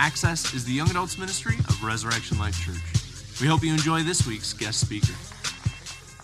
Access 0.00 0.54
is 0.54 0.64
the 0.64 0.72
young 0.72 0.88
adults 0.90 1.18
ministry 1.18 1.56
of 1.58 1.82
Resurrection 1.82 2.38
Life 2.38 2.56
Church. 2.64 3.40
We 3.40 3.48
hope 3.48 3.64
you 3.64 3.72
enjoy 3.72 4.04
this 4.04 4.24
week's 4.28 4.52
guest 4.52 4.80
speaker. 4.80 5.12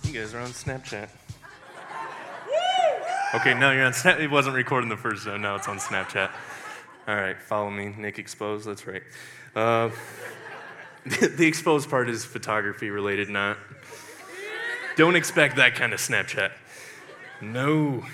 You 0.04 0.12
guys 0.12 0.33
are 0.33 0.39
on 0.39 0.50
Snapchat. 0.50 1.08
Okay, 3.34 3.52
no, 3.52 3.73
you're 3.73 3.84
on 3.84 3.92
Snap. 3.92 4.21
It 4.21 4.31
wasn't 4.31 4.55
recording 4.55 4.89
the 4.89 4.97
first 4.97 5.25
zone. 5.25 5.42
Now 5.42 5.57
it's 5.57 5.67
on 5.67 5.79
Snapchat. 5.79 6.31
All 7.08 7.17
right, 7.17 7.37
follow 7.37 7.68
me, 7.68 7.92
Nick 7.99 8.21
Exposed. 8.21 8.64
That's 8.64 8.87
right. 8.87 9.02
Uh, 9.56 9.91
the 11.04 11.45
exposed 11.45 11.91
part 11.91 12.09
is 12.09 12.25
photography 12.25 12.91
related, 12.91 13.29
not. 13.29 13.59
Don't 14.96 15.16
expect 15.16 15.56
that 15.56 15.75
kind 15.75 15.93
of 15.93 15.98
Snapchat. 15.98 16.52
No. 17.41 18.04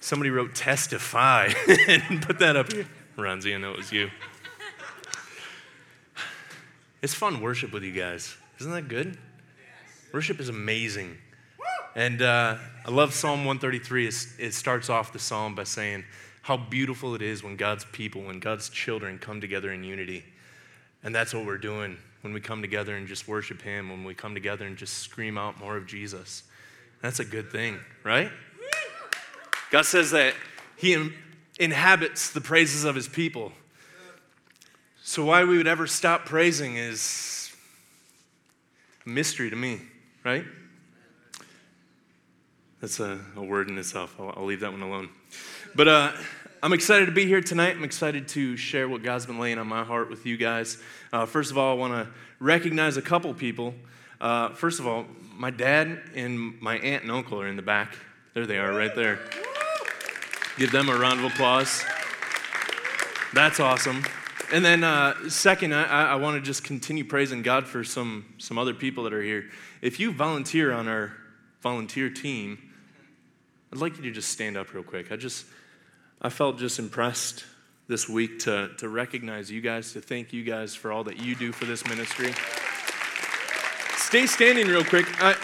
Somebody 0.00 0.30
wrote 0.30 0.54
testify 0.54 1.52
and 1.86 2.22
put 2.22 2.38
that 2.38 2.56
up 2.56 2.72
here. 2.72 2.86
Ronzi, 3.18 3.54
I 3.54 3.58
know 3.58 3.72
it 3.72 3.76
was 3.76 3.92
you. 3.92 4.10
It's 7.00 7.14
fun 7.14 7.40
worship 7.40 7.72
with 7.72 7.84
you 7.84 7.92
guys. 7.92 8.36
Isn't 8.58 8.72
that 8.72 8.88
good? 8.88 9.16
Worship 10.12 10.40
is 10.40 10.48
amazing. 10.48 11.16
And 11.94 12.22
uh, 12.22 12.56
I 12.84 12.90
love 12.90 13.14
Psalm 13.14 13.44
133. 13.44 14.06
It's, 14.08 14.38
it 14.38 14.52
starts 14.52 14.90
off 14.90 15.12
the 15.12 15.18
psalm 15.20 15.54
by 15.54 15.62
saying 15.62 16.04
how 16.42 16.56
beautiful 16.56 17.14
it 17.14 17.22
is 17.22 17.44
when 17.44 17.56
God's 17.56 17.84
people, 17.92 18.22
when 18.22 18.40
God's 18.40 18.68
children 18.68 19.18
come 19.18 19.40
together 19.40 19.72
in 19.72 19.84
unity. 19.84 20.24
And 21.04 21.14
that's 21.14 21.32
what 21.32 21.46
we're 21.46 21.58
doing 21.58 21.98
when 22.22 22.32
we 22.32 22.40
come 22.40 22.62
together 22.62 22.96
and 22.96 23.06
just 23.06 23.28
worship 23.28 23.62
Him, 23.62 23.90
when 23.90 24.02
we 24.02 24.14
come 24.14 24.34
together 24.34 24.66
and 24.66 24.76
just 24.76 24.94
scream 24.94 25.38
out 25.38 25.60
more 25.60 25.76
of 25.76 25.86
Jesus. 25.86 26.42
That's 27.00 27.20
a 27.20 27.24
good 27.24 27.52
thing, 27.52 27.78
right? 28.02 28.30
God 29.70 29.84
says 29.84 30.10
that 30.10 30.34
He 30.76 31.10
inhabits 31.60 32.30
the 32.30 32.40
praises 32.40 32.82
of 32.82 32.96
His 32.96 33.06
people. 33.06 33.52
So, 35.08 35.24
why 35.24 35.42
we 35.44 35.56
would 35.56 35.66
ever 35.66 35.86
stop 35.86 36.26
praising 36.26 36.76
is 36.76 37.50
a 39.06 39.08
mystery 39.08 39.48
to 39.48 39.56
me, 39.56 39.80
right? 40.22 40.44
That's 42.82 43.00
a, 43.00 43.18
a 43.34 43.42
word 43.42 43.70
in 43.70 43.78
itself. 43.78 44.14
I'll, 44.20 44.34
I'll, 44.36 44.44
leave 44.44 44.60
that 44.60 44.70
one 44.70 44.82
alone. 44.82 45.08
But 45.74 45.88
uh, 45.88 46.12
I'm 46.62 46.74
excited 46.74 47.06
to 47.06 47.12
be 47.12 47.24
here 47.24 47.40
tonight. 47.40 47.74
I'm 47.74 47.84
excited 47.84 48.28
to 48.28 48.54
share 48.58 48.86
what 48.86 49.02
God's 49.02 49.24
been 49.24 49.38
laying 49.38 49.56
on 49.56 49.66
my 49.66 49.82
heart 49.82 50.10
with 50.10 50.26
you 50.26 50.36
guys. 50.36 50.76
Uh, 51.10 51.24
first 51.24 51.50
of 51.50 51.56
all, 51.56 51.72
I 51.72 51.78
want 51.78 51.94
to 51.94 52.12
recognize 52.38 52.98
a 52.98 53.02
couple 53.02 53.32
people. 53.32 53.74
Uh, 54.20 54.50
first 54.50 54.78
of 54.78 54.86
all, 54.86 55.06
my 55.32 55.48
dad 55.48 56.02
and 56.16 56.60
my 56.60 56.76
aunt 56.80 57.04
and 57.04 57.10
uncle 57.10 57.40
are 57.40 57.48
in 57.48 57.56
the 57.56 57.62
back. 57.62 57.96
There 58.34 58.44
they 58.44 58.58
are, 58.58 58.74
right 58.74 58.94
there. 58.94 59.20
Give 60.58 60.70
them 60.70 60.90
a 60.90 60.98
round 60.98 61.24
of 61.24 61.32
applause. 61.32 61.82
That's 63.32 63.58
awesome. 63.58 64.04
And 64.50 64.64
then, 64.64 64.82
uh, 64.82 65.28
second, 65.28 65.74
I, 65.74 66.12
I 66.12 66.14
want 66.14 66.36
to 66.36 66.40
just 66.40 66.64
continue 66.64 67.04
praising 67.04 67.42
God 67.42 67.66
for 67.66 67.84
some, 67.84 68.24
some 68.38 68.56
other 68.56 68.72
people 68.72 69.04
that 69.04 69.12
are 69.12 69.22
here. 69.22 69.44
If 69.82 70.00
you 70.00 70.10
volunteer 70.10 70.72
on 70.72 70.88
our 70.88 71.12
volunteer 71.60 72.08
team, 72.08 72.58
I'd 73.72 73.78
like 73.78 73.96
you 73.96 74.02
to 74.04 74.10
just 74.10 74.30
stand 74.30 74.56
up 74.56 74.72
real 74.72 74.82
quick. 74.82 75.12
I 75.12 75.16
just, 75.16 75.44
I 76.22 76.30
felt 76.30 76.58
just 76.58 76.78
impressed 76.78 77.44
this 77.88 78.08
week 78.08 78.38
to, 78.40 78.70
to 78.78 78.88
recognize 78.88 79.50
you 79.50 79.60
guys, 79.60 79.92
to 79.92 80.00
thank 80.00 80.32
you 80.32 80.44
guys 80.44 80.74
for 80.74 80.92
all 80.92 81.04
that 81.04 81.18
you 81.18 81.34
do 81.34 81.52
for 81.52 81.66
this 81.66 81.86
ministry. 81.86 82.32
Stay 83.96 84.26
standing 84.26 84.66
real 84.66 84.84
quick. 84.84 85.06
I, 85.22 85.36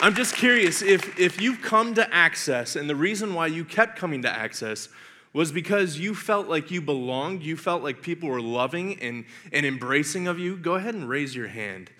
I'm 0.00 0.14
just 0.14 0.36
curious 0.36 0.82
if, 0.82 1.18
if 1.18 1.40
you've 1.40 1.62
come 1.62 1.94
to 1.94 2.14
Access 2.14 2.76
and 2.76 2.88
the 2.88 2.96
reason 2.96 3.34
why 3.34 3.48
you 3.48 3.64
kept 3.64 3.98
coming 3.98 4.22
to 4.22 4.30
Access 4.30 4.88
was 5.32 5.50
because 5.50 5.98
you 5.98 6.14
felt 6.14 6.48
like 6.48 6.70
you 6.70 6.80
belonged, 6.80 7.42
you 7.42 7.56
felt 7.56 7.82
like 7.82 8.02
people 8.02 8.28
were 8.28 8.42
loving 8.42 9.00
and, 9.00 9.24
and 9.52 9.64
embracing 9.64 10.26
of 10.28 10.38
you, 10.38 10.56
go 10.56 10.74
ahead 10.74 10.94
and 10.94 11.08
raise 11.08 11.34
your 11.34 11.48
hand. 11.48 11.90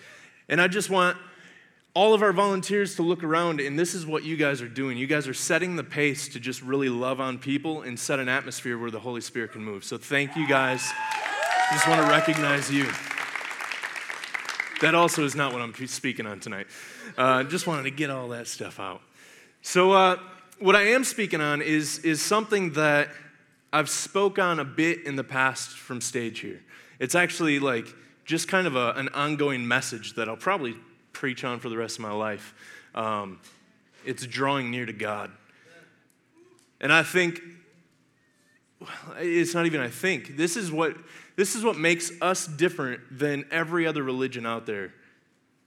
And 0.48 0.60
I 0.60 0.68
just 0.68 0.90
want 0.90 1.16
all 1.94 2.14
of 2.14 2.22
our 2.22 2.32
volunteers 2.32 2.96
to 2.96 3.02
look 3.02 3.22
around, 3.22 3.60
and 3.60 3.78
this 3.78 3.94
is 3.94 4.06
what 4.06 4.24
you 4.24 4.36
guys 4.36 4.62
are 4.62 4.68
doing. 4.68 4.96
You 4.96 5.06
guys 5.06 5.28
are 5.28 5.34
setting 5.34 5.76
the 5.76 5.84
pace 5.84 6.28
to 6.28 6.40
just 6.40 6.62
really 6.62 6.88
love 6.88 7.20
on 7.20 7.38
people 7.38 7.82
and 7.82 7.98
set 7.98 8.18
an 8.18 8.28
atmosphere 8.28 8.78
where 8.78 8.90
the 8.90 9.00
Holy 9.00 9.20
Spirit 9.20 9.52
can 9.52 9.62
move. 9.62 9.84
So 9.84 9.98
thank 9.98 10.34
you 10.34 10.46
guys. 10.46 10.90
I 10.90 11.68
just 11.72 11.86
want 11.86 12.00
to 12.00 12.08
recognize 12.08 12.70
you. 12.70 12.86
That 14.80 14.94
also 14.94 15.24
is 15.24 15.34
not 15.34 15.52
what 15.52 15.60
I'm 15.60 15.74
speaking 15.86 16.26
on 16.26 16.40
tonight. 16.40 16.66
Uh, 17.16 17.44
just 17.44 17.66
wanted 17.66 17.84
to 17.84 17.90
get 17.90 18.10
all 18.10 18.28
that 18.28 18.46
stuff 18.46 18.80
out. 18.80 19.02
So 19.60 19.92
uh, 19.92 20.18
what 20.58 20.74
I 20.74 20.88
am 20.88 21.04
speaking 21.04 21.40
on 21.40 21.60
is, 21.60 21.98
is 22.00 22.22
something 22.22 22.72
that 22.72 23.10
I've 23.72 23.88
spoke 23.88 24.38
on 24.38 24.58
a 24.58 24.64
bit 24.64 25.06
in 25.06 25.16
the 25.16 25.24
past 25.24 25.70
from 25.70 26.00
stage 26.00 26.40
here. 26.40 26.60
It's 26.98 27.14
actually 27.14 27.58
like 27.58 27.86
just 28.24 28.46
kind 28.46 28.66
of 28.66 28.76
a, 28.76 28.92
an 28.92 29.08
ongoing 29.08 29.66
message 29.66 30.14
that 30.14 30.28
I'll 30.28 30.36
probably 30.36 30.76
preach 31.12 31.42
on 31.42 31.58
for 31.58 31.68
the 31.68 31.76
rest 31.76 31.96
of 31.96 32.02
my 32.02 32.12
life. 32.12 32.54
Um, 32.94 33.40
it's 34.04 34.26
drawing 34.26 34.70
near 34.70 34.84
to 34.84 34.92
God. 34.92 35.30
And 36.80 36.92
I 36.92 37.02
think, 37.02 37.40
it's 39.18 39.54
not 39.54 39.66
even 39.66 39.80
I 39.80 39.88
think, 39.88 40.36
this 40.36 40.56
is 40.56 40.70
what, 40.70 40.96
this 41.36 41.54
is 41.54 41.64
what 41.64 41.78
makes 41.78 42.10
us 42.20 42.46
different 42.46 43.00
than 43.10 43.46
every 43.50 43.86
other 43.86 44.02
religion 44.02 44.44
out 44.44 44.66
there, 44.66 44.92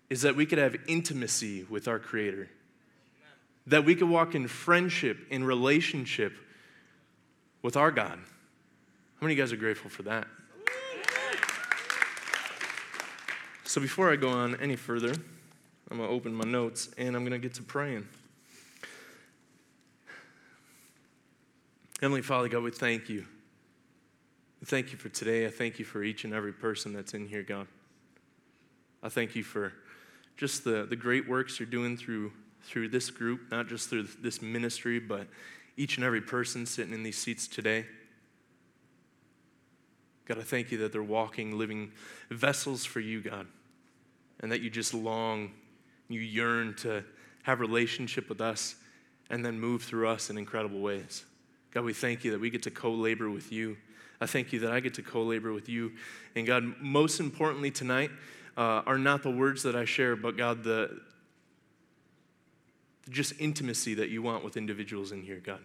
is 0.09 0.21
that 0.21 0.35
we 0.35 0.45
could 0.45 0.59
have 0.59 0.75
intimacy 0.88 1.65
with 1.69 1.88
our 1.88 1.99
Creator. 1.99 2.49
That 3.67 3.85
we 3.85 3.95
could 3.95 4.09
walk 4.09 4.35
in 4.35 4.47
friendship, 4.47 5.25
in 5.31 5.44
relationship 5.44 6.33
with 7.65 7.75
our 7.75 7.89
God. 7.89 8.19
How 8.19 9.25
many 9.25 9.33
of 9.33 9.37
you 9.39 9.43
guys 9.43 9.51
are 9.51 9.57
grateful 9.57 9.89
for 9.89 10.03
that? 10.03 10.27
So 13.63 13.81
before 13.81 14.13
I 14.13 14.17
go 14.17 14.29
on 14.29 14.55
any 14.61 14.75
further, 14.75 15.11
I'm 15.89 15.97
going 15.97 16.07
to 16.07 16.15
open 16.15 16.31
my 16.31 16.43
notes 16.43 16.89
and 16.99 17.15
I'm 17.15 17.23
going 17.23 17.31
to 17.31 17.39
get 17.39 17.55
to 17.55 17.63
praying. 17.63 18.07
Heavenly 21.99 22.21
Father, 22.21 22.49
God, 22.49 22.61
we 22.61 22.69
thank 22.69 23.09
you. 23.09 23.25
Thank 24.63 24.91
you 24.91 24.99
for 24.99 25.09
today. 25.09 25.47
I 25.47 25.49
thank 25.49 25.79
you 25.79 25.85
for 25.85 26.03
each 26.03 26.23
and 26.23 26.35
every 26.35 26.53
person 26.53 26.93
that's 26.93 27.15
in 27.15 27.27
here, 27.27 27.41
God. 27.41 27.65
I 29.01 29.09
thank 29.09 29.35
you 29.35 29.43
for 29.43 29.73
just 30.37 30.63
the, 30.63 30.85
the 30.87 30.95
great 30.95 31.27
works 31.27 31.59
you're 31.59 31.65
doing 31.65 31.97
through, 31.97 32.31
through 32.61 32.89
this 32.89 33.09
group, 33.09 33.49
not 33.49 33.67
just 33.67 33.89
through 33.89 34.03
this 34.21 34.39
ministry, 34.39 34.99
but 34.99 35.25
each 35.78 35.97
and 35.97 36.06
every 36.06 36.22
person 36.22 36.66
sitting 36.66 36.94
in 36.94 37.03
these 37.03 37.18
seats 37.18 37.47
today. 37.47 37.86
God, 40.25 40.40
I 40.40 40.41
thank 40.41 40.72
you 40.72 40.78
that 40.80 40.91
they're 40.91 41.03
walking, 41.03 41.58
living 41.58 41.91
vessels 42.30 42.84
for 42.84 43.00
you, 43.00 43.22
God, 43.22 43.47
and 44.40 44.52
that 44.52 44.62
you 44.62 44.69
just 44.69 44.94
long 44.94 45.52
you 46.08 46.19
yearn 46.19 46.75
to 46.75 47.03
have 47.44 47.59
relationship 47.59 48.30
with 48.30 48.41
us 48.41 48.75
and 49.30 49.46
then 49.46 49.59
move 49.59 49.84
through 49.84 50.08
us 50.08 50.30
in 50.30 50.38
incredible 50.38 50.80
ways. 50.80 51.25
God, 51.72 51.84
we 51.84 51.94
thank 51.94 52.24
you 52.24 52.31
that 52.31 52.40
we 52.40 52.50
get 52.50 52.63
to 52.63 52.72
co 52.72 52.92
labor 52.92 53.30
with 53.30 53.52
you. 53.52 53.78
I 54.22 54.25
thank 54.25 54.53
you 54.53 54.59
that 54.59 54.72
I 54.72 54.80
get 54.80 54.94
to 54.96 55.02
co 55.02 55.24
labor 55.24 55.52
with 55.52 55.68
you. 55.68 55.94
And 56.36 56.47
God, 56.47 56.63
most 56.80 57.19
importantly 57.19 57.72
tonight 57.72 58.12
uh, 58.56 58.81
are 58.86 58.97
not 58.97 59.24
the 59.24 59.31
words 59.31 59.63
that 59.63 59.75
I 59.75 59.86
share, 59.86 60.16
but 60.16 60.38
God, 60.38 60.63
the 60.63 61.02
just 63.09 63.33
intimacy 63.39 63.93
that 63.95 64.09
you 64.09 64.21
want 64.21 64.43
with 64.43 64.57
individuals 64.57 65.11
in 65.11 65.21
here, 65.21 65.41
God. 65.43 65.59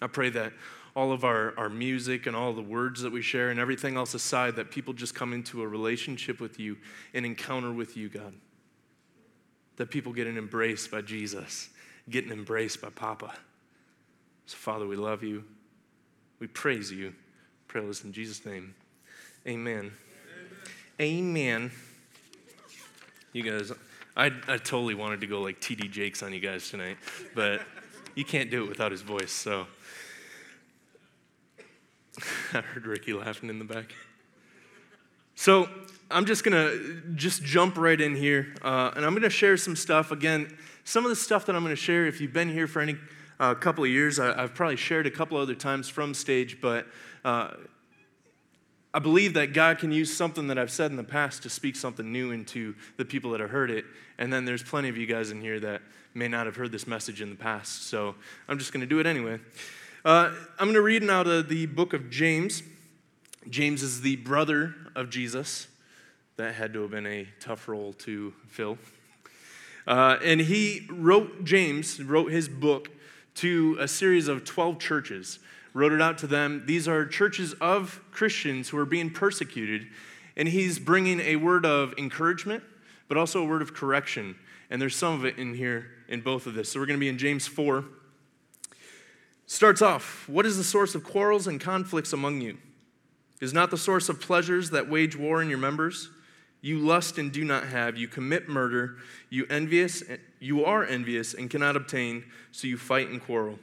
I 0.00 0.06
pray 0.06 0.30
that 0.30 0.52
all 0.96 1.12
of 1.12 1.24
our, 1.24 1.54
our 1.58 1.68
music 1.68 2.26
and 2.26 2.36
all 2.36 2.52
the 2.52 2.62
words 2.62 3.02
that 3.02 3.12
we 3.12 3.20
share 3.20 3.50
and 3.50 3.58
everything 3.58 3.96
else 3.96 4.14
aside, 4.14 4.56
that 4.56 4.70
people 4.70 4.94
just 4.94 5.14
come 5.14 5.32
into 5.32 5.62
a 5.62 5.68
relationship 5.68 6.40
with 6.40 6.60
you, 6.60 6.76
an 7.14 7.24
encounter 7.24 7.72
with 7.72 7.96
you, 7.96 8.08
God. 8.08 8.32
That 9.76 9.90
people 9.90 10.12
get 10.12 10.26
an 10.26 10.38
embrace 10.38 10.86
by 10.86 11.00
Jesus, 11.00 11.68
get 12.08 12.24
an 12.24 12.32
embrace 12.32 12.76
by 12.76 12.90
Papa. 12.90 13.34
So, 14.46 14.56
Father, 14.56 14.86
we 14.86 14.94
love 14.94 15.24
you. 15.24 15.44
We 16.38 16.46
praise 16.46 16.92
you. 16.92 17.14
Pray 17.66 17.84
this 17.84 18.04
in 18.04 18.12
Jesus' 18.12 18.44
name. 18.46 18.74
Amen. 19.48 19.90
Amen. 21.00 21.00
Amen. 21.00 21.70
You 23.32 23.42
guys, 23.42 23.72
I, 24.16 24.26
I 24.26 24.58
totally 24.58 24.94
wanted 24.94 25.20
to 25.22 25.26
go 25.26 25.40
like 25.40 25.60
TD 25.60 25.90
Jakes 25.90 26.22
on 26.22 26.32
you 26.32 26.40
guys 26.40 26.70
tonight, 26.70 26.98
but 27.34 27.62
you 28.14 28.24
can't 28.24 28.50
do 28.50 28.64
it 28.64 28.68
without 28.68 28.92
his 28.92 29.02
voice, 29.02 29.32
so. 29.32 29.66
I 32.52 32.60
heard 32.60 32.86
Ricky 32.86 33.12
laughing 33.12 33.48
in 33.48 33.58
the 33.58 33.64
back. 33.64 33.92
So 35.34 35.68
I'm 36.12 36.26
just 36.26 36.44
gonna 36.44 36.78
just 37.16 37.42
jump 37.42 37.76
right 37.76 38.00
in 38.00 38.14
here, 38.14 38.54
uh, 38.62 38.92
and 38.94 39.04
I'm 39.04 39.14
gonna 39.14 39.28
share 39.28 39.56
some 39.56 39.74
stuff. 39.74 40.12
Again, 40.12 40.56
some 40.84 41.04
of 41.04 41.10
the 41.10 41.16
stuff 41.16 41.46
that 41.46 41.56
I'm 41.56 41.64
gonna 41.64 41.74
share, 41.74 42.06
if 42.06 42.20
you've 42.20 42.32
been 42.32 42.52
here 42.52 42.68
for 42.68 42.80
any 42.80 42.96
uh, 43.40 43.54
couple 43.54 43.82
of 43.82 43.90
years, 43.90 44.20
I, 44.20 44.42
have 44.42 44.54
probably 44.54 44.76
shared 44.76 45.08
a 45.08 45.10
couple 45.10 45.36
other 45.38 45.56
times 45.56 45.88
from 45.88 46.14
stage, 46.14 46.60
but 46.60 46.86
uh, 47.24 47.54
I 48.94 49.00
believe 49.00 49.34
that 49.34 49.52
God 49.52 49.78
can 49.78 49.92
use 49.92 50.16
something 50.16 50.46
that 50.46 50.58
I've 50.58 50.70
said 50.70 50.90
in 50.90 50.96
the 50.96 51.04
past 51.04 51.42
to 51.42 51.50
speak 51.50 51.76
something 51.76 52.10
new 52.10 52.30
into 52.30 52.74
the 52.96 53.04
people 53.04 53.32
that 53.32 53.40
have 53.40 53.50
heard 53.50 53.70
it. 53.70 53.84
And 54.16 54.32
then 54.32 54.46
there's 54.46 54.62
plenty 54.62 54.88
of 54.88 54.96
you 54.96 55.06
guys 55.06 55.30
in 55.30 55.42
here 55.42 55.60
that 55.60 55.82
may 56.14 56.28
not 56.28 56.46
have 56.46 56.56
heard 56.56 56.72
this 56.72 56.86
message 56.86 57.20
in 57.20 57.28
the 57.28 57.36
past. 57.36 57.88
So 57.88 58.14
I'm 58.48 58.58
just 58.58 58.72
gonna 58.72 58.86
do 58.86 59.00
it 59.00 59.06
anyway. 59.06 59.40
Uh, 60.04 60.30
I'm 60.58 60.66
going 60.66 60.74
to 60.74 60.82
read 60.82 61.02
out 61.08 61.26
of 61.26 61.48
the 61.48 61.64
book 61.64 61.94
of 61.94 62.10
James, 62.10 62.62
James 63.48 63.82
is 63.82 64.02
the 64.02 64.16
brother 64.16 64.74
of 64.94 65.08
Jesus. 65.08 65.66
That 66.36 66.56
had 66.56 66.74
to 66.74 66.82
have 66.82 66.90
been 66.90 67.06
a 67.06 67.26
tough 67.40 67.68
role 67.68 67.94
to 68.00 68.34
fill. 68.46 68.76
Uh, 69.86 70.18
and 70.22 70.42
he 70.42 70.86
wrote, 70.90 71.44
James 71.44 72.02
wrote 72.02 72.30
his 72.30 72.50
book 72.50 72.90
to 73.36 73.78
a 73.80 73.88
series 73.88 74.28
of 74.28 74.44
12 74.44 74.78
churches, 74.78 75.38
wrote 75.74 75.92
it 75.92 76.00
out 76.00 76.16
to 76.18 76.26
them. 76.26 76.62
These 76.66 76.88
are 76.88 77.04
churches 77.04 77.52
of 77.60 78.00
Christians 78.12 78.70
who 78.70 78.78
are 78.78 78.86
being 78.86 79.10
persecuted. 79.10 79.88
And 80.36 80.48
he's 80.48 80.78
bringing 80.78 81.20
a 81.20 81.36
word 81.36 81.66
of 81.66 81.94
encouragement, 81.98 82.64
but 83.08 83.16
also 83.16 83.42
a 83.42 83.44
word 83.44 83.60
of 83.60 83.74
correction. 83.74 84.36
And 84.70 84.80
there's 84.80 84.96
some 84.96 85.14
of 85.14 85.24
it 85.24 85.36
in 85.36 85.54
here 85.54 85.90
in 86.08 86.22
both 86.22 86.46
of 86.46 86.54
this. 86.54 86.72
So 86.72 86.80
we're 86.80 86.86
going 86.86 86.98
to 86.98 87.04
be 87.04 87.08
in 87.08 87.18
James 87.18 87.46
4. 87.46 87.84
Starts 89.46 89.82
off 89.82 90.28
What 90.28 90.46
is 90.46 90.56
the 90.56 90.64
source 90.64 90.94
of 90.94 91.04
quarrels 91.04 91.46
and 91.46 91.60
conflicts 91.60 92.12
among 92.12 92.40
you? 92.40 92.56
Is 93.40 93.52
not 93.52 93.70
the 93.70 93.76
source 93.76 94.08
of 94.08 94.20
pleasures 94.20 94.70
that 94.70 94.88
wage 94.88 95.16
war 95.16 95.42
in 95.42 95.48
your 95.48 95.58
members? 95.58 96.08
You 96.60 96.78
lust 96.78 97.18
and 97.18 97.30
do 97.30 97.44
not 97.44 97.66
have. 97.66 97.98
You 97.98 98.08
commit 98.08 98.48
murder. 98.48 98.96
You 99.28 99.44
envious. 99.50 100.02
You 100.40 100.64
are 100.64 100.82
envious 100.82 101.34
and 101.34 101.50
cannot 101.50 101.76
obtain, 101.76 102.24
so 102.52 102.66
you 102.66 102.78
fight 102.78 103.10
and 103.10 103.22
quarrel. 103.22 103.58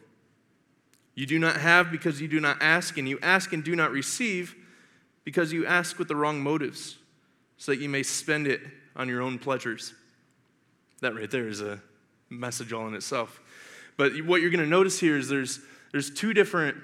You 1.16 1.26
do 1.26 1.40
not 1.40 1.58
have 1.58 1.92
because 1.92 2.22
you 2.22 2.28
do 2.28 2.40
not 2.40 2.58
ask, 2.62 2.98
and 2.98 3.08
you 3.08 3.20
ask 3.22 3.54
and 3.54 3.64
do 3.64 3.76
not 3.76 3.92
receive 3.92 4.56
because 5.24 5.54
you 5.54 5.66
ask 5.66 6.00
with 6.00 6.08
the 6.08 6.16
wrong 6.16 6.42
motives, 6.42 6.98
so 7.58 7.72
that 7.72 7.80
you 7.80 7.90
may 7.90 8.04
spend 8.04 8.48
it 8.48 8.62
on 8.96 9.08
your 9.08 9.22
own 9.22 9.38
pleasures. 9.38 9.94
That 11.02 11.16
right 11.16 11.30
there 11.30 11.48
is 11.48 11.62
a 11.62 11.82
message 12.30 12.74
all 12.74 12.88
in 12.88 12.94
itself. 12.94 13.40
But 13.98 14.14
what 14.26 14.42
you're 14.42 14.50
going 14.50 14.64
to 14.64 14.70
notice 14.70 15.00
here 15.00 15.18
is 15.18 15.28
there's, 15.28 15.60
there's 15.92 16.10
two 16.10 16.34
different 16.34 16.78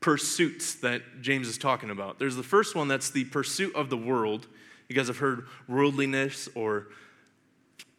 pursuits 0.00 0.76
that 0.76 1.02
James 1.20 1.48
is 1.48 1.58
talking 1.58 1.90
about. 1.90 2.18
There's 2.18 2.36
the 2.36 2.42
first 2.42 2.74
one 2.74 2.88
that's 2.88 3.10
the 3.10 3.24
pursuit 3.24 3.74
of 3.74 3.90
the 3.90 3.96
world 3.96 4.46
you 4.92 4.96
guys 4.96 5.06
have 5.06 5.18
heard 5.18 5.46
worldliness 5.68 6.50
or 6.54 6.88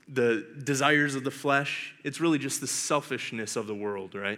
the 0.08 0.46
desires 0.64 1.16
of 1.16 1.24
the 1.24 1.32
flesh. 1.32 1.96
It's 2.04 2.20
really 2.20 2.38
just 2.38 2.62
the 2.62 2.68
selfishness 2.68 3.56
of 3.56 3.66
the 3.66 3.74
world, 3.74 4.14
right? 4.14 4.38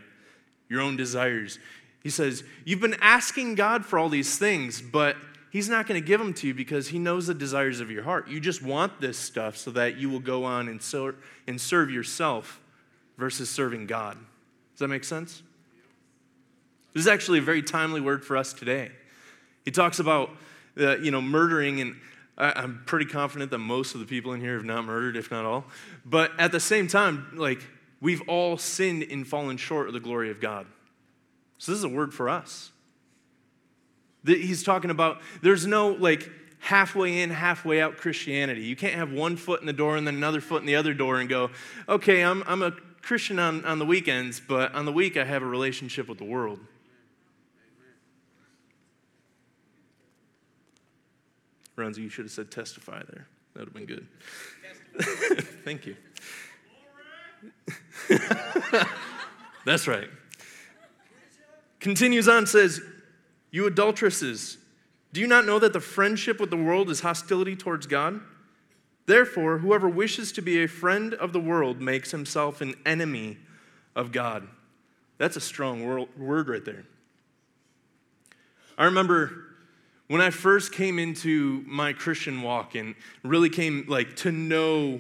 Your 0.69 0.81
own 0.81 0.97
desires. 0.97 1.59
He 2.03 2.09
says, 2.09 2.43
You've 2.63 2.79
been 2.79 2.97
asking 3.01 3.55
God 3.55 3.85
for 3.85 3.99
all 3.99 4.09
these 4.09 4.37
things, 4.37 4.81
but 4.81 5.15
He's 5.51 5.69
not 5.69 5.87
going 5.87 5.99
to 5.99 6.05
give 6.05 6.19
them 6.19 6.33
to 6.35 6.47
you 6.47 6.53
because 6.53 6.89
He 6.89 6.99
knows 6.99 7.27
the 7.27 7.33
desires 7.33 7.79
of 7.79 7.89
your 7.89 8.03
heart. 8.03 8.27
You 8.27 8.39
just 8.39 8.61
want 8.61 8.99
this 8.99 9.17
stuff 9.17 9.57
so 9.57 9.71
that 9.71 9.97
you 9.97 10.09
will 10.09 10.19
go 10.19 10.43
on 10.43 10.67
and, 10.67 10.81
ser- 10.81 11.15
and 11.47 11.59
serve 11.59 11.89
yourself 11.89 12.59
versus 13.17 13.49
serving 13.49 13.87
God. 13.87 14.17
Does 14.73 14.79
that 14.79 14.87
make 14.89 15.03
sense? 15.03 15.41
This 16.93 17.01
is 17.01 17.07
actually 17.07 17.39
a 17.39 17.41
very 17.41 17.61
timely 17.61 18.01
word 18.01 18.23
for 18.23 18.37
us 18.37 18.53
today. 18.53 18.91
He 19.63 19.71
talks 19.71 19.99
about 19.99 20.29
uh, 20.79 20.97
you 20.97 21.11
know, 21.11 21.21
murdering, 21.21 21.79
and 21.79 21.95
I, 22.37 22.63
am 22.63 22.83
pretty 22.85 23.05
confident 23.05 23.51
that 23.51 23.59
most 23.59 23.93
of 23.93 24.01
the 24.01 24.05
people 24.05 24.33
in 24.33 24.41
here 24.41 24.55
have 24.55 24.65
not 24.65 24.83
murdered, 24.83 25.15
if 25.15 25.31
not 25.31 25.45
all. 25.45 25.65
But 26.05 26.31
at 26.37 26.51
the 26.51 26.59
same 26.59 26.87
time, 26.87 27.27
like, 27.35 27.65
we've 28.01 28.21
all 28.27 28.57
sinned 28.57 29.03
and 29.03 29.27
fallen 29.27 29.57
short 29.57 29.87
of 29.87 29.93
the 29.93 29.99
glory 29.99 30.29
of 30.29 30.39
God. 30.39 30.67
So 31.57 31.71
this 31.71 31.79
is 31.79 31.83
a 31.83 31.89
word 31.89 32.13
for 32.13 32.29
us. 32.29 32.71
He's 34.25 34.63
talking 34.63 34.89
about 34.89 35.21
there's 35.41 35.67
no, 35.67 35.89
like, 35.89 36.29
halfway 36.59 37.21
in, 37.21 37.29
halfway 37.29 37.79
out 37.79 37.97
Christianity. 37.97 38.61
You 38.61 38.75
can't 38.75 38.95
have 38.95 39.11
one 39.11 39.37
foot 39.37 39.59
in 39.59 39.67
the 39.67 39.73
door 39.73 39.97
and 39.97 40.07
then 40.07 40.15
another 40.15 40.41
foot 40.41 40.61
in 40.61 40.65
the 40.65 40.75
other 40.75 40.93
door 40.93 41.19
and 41.19 41.29
go, 41.29 41.51
okay, 41.87 42.23
I'm, 42.23 42.43
I'm 42.47 42.63
a 42.63 42.71
Christian 43.03 43.37
on, 43.37 43.63
on 43.65 43.77
the 43.77 43.85
weekends, 43.85 44.39
but 44.39 44.73
on 44.73 44.85
the 44.85 44.91
week 44.91 45.15
I 45.15 45.25
have 45.25 45.43
a 45.43 45.45
relationship 45.45 46.07
with 46.07 46.17
the 46.17 46.25
world. 46.25 46.59
Ronzi, 51.77 51.97
you 51.97 52.09
should 52.09 52.25
have 52.25 52.31
said 52.31 52.49
testify 52.49 53.03
there. 53.03 53.27
That 53.53 53.59
would 53.59 53.67
have 53.67 53.73
been 53.73 53.85
good. 53.85 54.07
Thank 55.63 55.85
you. 55.85 55.95
That's 59.65 59.87
right. 59.87 60.09
Continues 61.79 62.27
on, 62.27 62.47
says, 62.47 62.81
You 63.51 63.67
adulteresses, 63.67 64.57
do 65.13 65.21
you 65.21 65.27
not 65.27 65.45
know 65.45 65.59
that 65.59 65.73
the 65.73 65.79
friendship 65.79 66.39
with 66.39 66.49
the 66.49 66.57
world 66.57 66.89
is 66.89 67.01
hostility 67.01 67.55
towards 67.55 67.87
God? 67.87 68.21
Therefore, 69.05 69.59
whoever 69.59 69.87
wishes 69.87 70.31
to 70.33 70.41
be 70.41 70.63
a 70.63 70.67
friend 70.67 71.13
of 71.13 71.31
the 71.31 71.39
world 71.39 71.79
makes 71.79 72.11
himself 72.11 72.61
an 72.61 72.75
enemy 72.85 73.37
of 73.95 74.11
God. 74.11 74.47
That's 75.17 75.35
a 75.35 75.41
strong 75.41 76.07
word 76.17 76.49
right 76.49 76.65
there. 76.65 76.85
I 78.77 78.85
remember 78.85 79.45
when 80.07 80.21
I 80.21 80.29
first 80.29 80.71
came 80.73 80.99
into 80.99 81.63
my 81.65 81.93
Christian 81.93 82.41
walk 82.41 82.75
and 82.75 82.95
really 83.23 83.49
came 83.49 83.85
like 83.87 84.15
to 84.17 84.31
know 84.31 84.99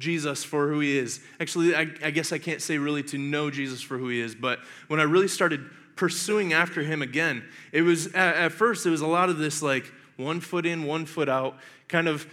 Jesus 0.00 0.42
for 0.42 0.68
who 0.68 0.80
he 0.80 0.98
is. 0.98 1.20
Actually, 1.38 1.76
I, 1.76 1.82
I, 2.02 2.10
guess 2.10 2.32
I 2.32 2.38
can't 2.38 2.60
say 2.60 2.78
really 2.78 3.04
to 3.04 3.18
know 3.18 3.50
Jesus 3.50 3.80
for 3.80 3.98
who 3.98 4.08
he 4.08 4.20
is, 4.20 4.34
but 4.34 4.58
when 4.88 4.98
I 4.98 5.04
really 5.04 5.28
started 5.28 5.64
pursuing 5.94 6.52
after 6.52 6.82
him 6.82 7.02
again, 7.02 7.44
it 7.70 7.82
was 7.82 8.08
at, 8.08 8.36
at 8.36 8.52
first 8.52 8.86
it 8.86 8.90
was 8.90 9.02
a 9.02 9.06
lot 9.06 9.28
of 9.28 9.38
this 9.38 9.62
like 9.62 9.92
one 10.16 10.40
foot 10.40 10.66
in, 10.66 10.84
one 10.84 11.06
foot 11.06 11.28
out, 11.28 11.56
kind 11.88 12.08
of 12.08 12.26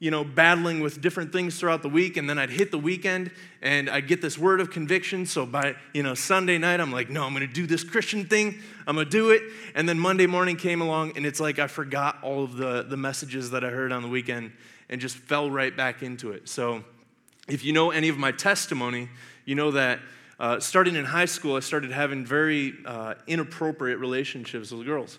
you 0.00 0.10
know, 0.10 0.24
battling 0.24 0.80
with 0.80 1.02
different 1.02 1.30
things 1.30 1.60
throughout 1.60 1.82
the 1.82 1.88
week, 1.88 2.16
and 2.16 2.28
then 2.28 2.38
I'd 2.38 2.48
hit 2.48 2.70
the 2.70 2.78
weekend 2.78 3.30
and 3.60 3.88
I'd 3.90 4.08
get 4.08 4.22
this 4.22 4.38
word 4.38 4.58
of 4.62 4.70
conviction. 4.70 5.26
So 5.26 5.44
by, 5.44 5.76
you 5.92 6.02
know, 6.02 6.14
Sunday 6.14 6.56
night, 6.56 6.80
I'm 6.80 6.90
like, 6.90 7.10
no, 7.10 7.24
I'm 7.24 7.34
gonna 7.34 7.46
do 7.46 7.66
this 7.66 7.84
Christian 7.84 8.24
thing, 8.24 8.58
I'm 8.86 8.96
gonna 8.96 9.10
do 9.10 9.30
it. 9.30 9.42
And 9.74 9.86
then 9.86 9.98
Monday 9.98 10.26
morning 10.26 10.56
came 10.56 10.80
along, 10.80 11.12
and 11.16 11.26
it's 11.26 11.38
like 11.38 11.58
I 11.58 11.66
forgot 11.66 12.16
all 12.22 12.44
of 12.44 12.56
the, 12.56 12.82
the 12.82 12.96
messages 12.96 13.50
that 13.50 13.62
I 13.62 13.68
heard 13.68 13.92
on 13.92 14.00
the 14.00 14.08
weekend 14.08 14.52
and 14.88 15.02
just 15.02 15.16
fell 15.16 15.50
right 15.50 15.76
back 15.76 16.02
into 16.02 16.32
it. 16.32 16.48
So 16.48 16.82
if 17.48 17.64
you 17.64 17.72
know 17.72 17.90
any 17.90 18.08
of 18.08 18.18
my 18.18 18.32
testimony, 18.32 19.08
you 19.44 19.54
know 19.54 19.70
that 19.72 20.00
uh, 20.38 20.58
starting 20.58 20.96
in 20.96 21.04
high 21.04 21.26
school, 21.26 21.56
I 21.56 21.60
started 21.60 21.92
having 21.92 22.24
very 22.24 22.74
uh, 22.86 23.14
inappropriate 23.26 23.98
relationships 23.98 24.70
with 24.70 24.86
girls. 24.86 25.18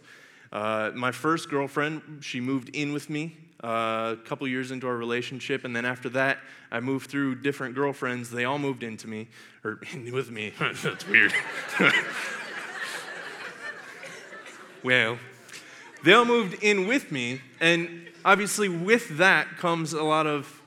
Uh, 0.51 0.91
my 0.95 1.11
first 1.11 1.49
girlfriend, 1.49 2.01
she 2.21 2.41
moved 2.41 2.69
in 2.69 2.91
with 2.91 3.09
me 3.09 3.37
uh, 3.63 4.15
a 4.19 4.21
couple 4.25 4.47
years 4.47 4.71
into 4.71 4.87
our 4.87 4.97
relationship, 4.97 5.63
and 5.63 5.75
then 5.75 5.85
after 5.85 6.09
that, 6.09 6.39
I 6.71 6.79
moved 6.79 7.09
through 7.09 7.35
different 7.35 7.75
girlfriends. 7.75 8.31
They 8.31 8.45
all 8.45 8.57
moved 8.57 8.83
into 8.83 9.07
me, 9.07 9.27
or 9.63 9.79
with 10.11 10.31
me. 10.31 10.53
That's 10.59 11.07
weird. 11.07 11.33
well, 14.83 15.19
they 16.03 16.13
all 16.13 16.25
moved 16.25 16.63
in 16.63 16.87
with 16.87 17.11
me, 17.11 17.41
and 17.59 18.07
obviously, 18.25 18.67
with 18.67 19.17
that 19.17 19.57
comes 19.57 19.93
a 19.93 20.03
lot 20.03 20.25
of 20.25 20.60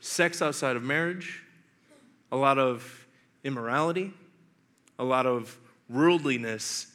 sex 0.00 0.42
outside 0.42 0.76
of 0.76 0.82
marriage, 0.82 1.42
a 2.32 2.36
lot 2.36 2.58
of 2.58 3.06
immorality, 3.44 4.12
a 4.98 5.04
lot 5.04 5.26
of 5.26 5.58
worldliness, 5.88 6.88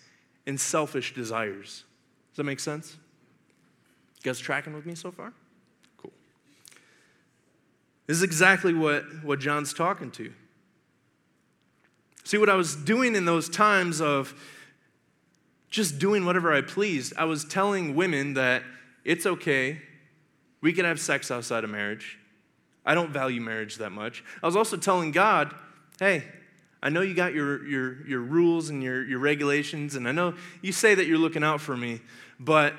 and 0.48 0.60
selfish 0.60 1.14
desires. 1.14 1.84
Does 2.32 2.38
that 2.38 2.44
make 2.44 2.60
sense? 2.60 2.98
You 4.18 4.30
guys 4.30 4.40
tracking 4.40 4.74
with 4.74 4.86
me 4.86 4.96
so 4.96 5.12
far? 5.12 5.34
Cool. 5.98 6.12
This 8.08 8.18
is 8.18 8.24
exactly 8.24 8.74
what, 8.74 9.04
what 9.24 9.40
John's 9.40 9.74
talking 9.74 10.12
to. 10.12 10.32
See, 12.24 12.38
what 12.38 12.50
I 12.50 12.56
was 12.56 12.76
doing 12.76 13.16
in 13.16 13.26
those 13.26 13.50
times 13.50 14.02
of 14.02 14.34
just 15.70 16.00
doing 16.00 16.26
whatever 16.26 16.54
I 16.54 16.62
pleased, 16.62 17.14
I 17.18 17.26
was 17.26 17.46
telling 17.46 17.96
women 17.96 18.34
that 18.34 18.64
it's 19.04 19.26
okay, 19.26 19.82
we 20.62 20.74
can 20.74 20.86
have 20.86 21.00
sex 21.00 21.30
outside 21.30 21.64
of 21.64 21.70
marriage. 21.70 22.18
I 22.86 22.94
don't 22.94 23.12
value 23.12 23.42
marriage 23.42 23.77
that 23.77 23.92
much. 23.92 24.24
I 24.44 24.46
was 24.46 24.56
also 24.56 24.77
telling 24.77 25.12
God, 25.12 25.54
hey, 26.00 26.24
I 26.84 26.89
know 26.89 27.01
you 27.01 27.15
got 27.15 27.34
your, 27.34 27.65
your, 27.65 28.08
your 28.08 28.22
rules 28.22 28.70
and 28.70 28.84
your, 28.84 29.04
your 29.04 29.20
regulations, 29.20 29.96
and 29.96 30.08
I 30.08 30.12
know 30.12 30.36
you 30.62 30.72
say 30.72 30.94
that 30.94 31.08
you're 31.08 31.18
looking 31.18 31.44
out 31.44 31.62
for 31.62 31.75
me, 31.75 32.01
but 32.39 32.75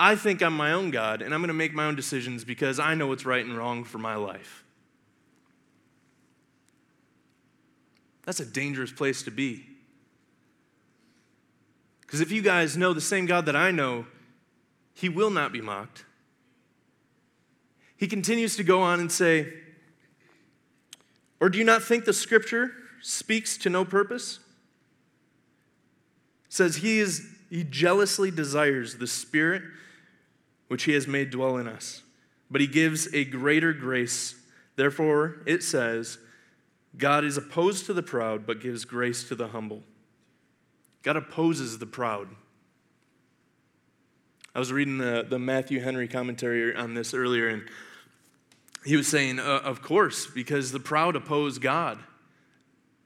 I 0.00 0.16
think 0.16 0.42
I'm 0.42 0.56
my 0.56 0.72
own 0.72 0.90
God 0.90 1.20
and 1.20 1.34
I'm 1.34 1.40
going 1.40 1.48
to 1.48 1.54
make 1.54 1.74
my 1.74 1.84
own 1.84 1.94
decisions 1.94 2.42
because 2.42 2.80
I 2.80 2.94
know 2.94 3.06
what's 3.06 3.26
right 3.26 3.44
and 3.44 3.56
wrong 3.56 3.84
for 3.84 3.98
my 3.98 4.16
life. 4.16 4.64
That's 8.24 8.40
a 8.40 8.46
dangerous 8.46 8.90
place 8.90 9.22
to 9.24 9.30
be. 9.30 9.66
Because 12.00 12.20
if 12.20 12.32
you 12.32 12.42
guys 12.42 12.76
know 12.76 12.92
the 12.92 13.00
same 13.00 13.26
God 13.26 13.46
that 13.46 13.54
I 13.54 13.70
know, 13.70 14.06
he 14.94 15.08
will 15.08 15.30
not 15.30 15.52
be 15.52 15.60
mocked. 15.60 16.04
He 18.00 18.08
continues 18.08 18.56
to 18.56 18.64
go 18.64 18.80
on 18.80 18.98
and 18.98 19.12
say, 19.12 19.52
Or 21.38 21.50
do 21.50 21.58
you 21.58 21.64
not 21.64 21.82
think 21.82 22.06
the 22.06 22.14
scripture 22.14 22.72
speaks 23.02 23.58
to 23.58 23.68
no 23.68 23.84
purpose? 23.84 24.38
It 26.46 26.52
says 26.54 26.76
he 26.76 26.98
is 26.98 27.28
he 27.50 27.62
jealously 27.62 28.30
desires 28.30 28.96
the 28.96 29.06
spirit 29.06 29.62
which 30.68 30.84
he 30.84 30.92
has 30.92 31.06
made 31.06 31.28
dwell 31.28 31.58
in 31.58 31.68
us. 31.68 32.00
But 32.50 32.62
he 32.62 32.66
gives 32.66 33.12
a 33.12 33.26
greater 33.26 33.74
grace. 33.74 34.34
Therefore, 34.76 35.42
it 35.44 35.62
says, 35.62 36.16
God 36.96 37.22
is 37.22 37.36
opposed 37.36 37.84
to 37.86 37.92
the 37.92 38.02
proud, 38.02 38.46
but 38.46 38.62
gives 38.62 38.86
grace 38.86 39.28
to 39.28 39.34
the 39.34 39.48
humble. 39.48 39.82
God 41.02 41.16
opposes 41.16 41.78
the 41.78 41.86
proud. 41.86 42.28
I 44.54 44.58
was 44.58 44.72
reading 44.72 44.96
the, 44.96 45.26
the 45.28 45.38
Matthew 45.38 45.80
Henry 45.80 46.08
commentary 46.08 46.74
on 46.74 46.94
this 46.94 47.12
earlier, 47.12 47.48
and 47.48 47.68
he 48.84 48.96
was 48.96 49.08
saying, 49.08 49.38
uh, 49.38 49.60
of 49.64 49.82
course, 49.82 50.26
because 50.26 50.72
the 50.72 50.80
proud 50.80 51.16
oppose 51.16 51.58
God. 51.58 51.98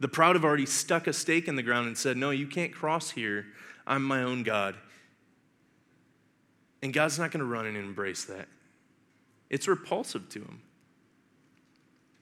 The 0.00 0.08
proud 0.08 0.36
have 0.36 0.44
already 0.44 0.66
stuck 0.66 1.06
a 1.06 1.12
stake 1.12 1.48
in 1.48 1.56
the 1.56 1.62
ground 1.62 1.86
and 1.86 1.96
said, 1.96 2.16
No, 2.16 2.30
you 2.30 2.46
can't 2.46 2.72
cross 2.72 3.10
here. 3.10 3.46
I'm 3.86 4.04
my 4.04 4.22
own 4.22 4.42
God. 4.42 4.76
And 6.82 6.92
God's 6.92 7.18
not 7.18 7.30
going 7.30 7.40
to 7.40 7.46
run 7.46 7.66
and 7.66 7.76
embrace 7.76 8.24
that. 8.24 8.46
It's 9.50 9.68
repulsive 9.68 10.28
to 10.30 10.40
him. 10.40 10.60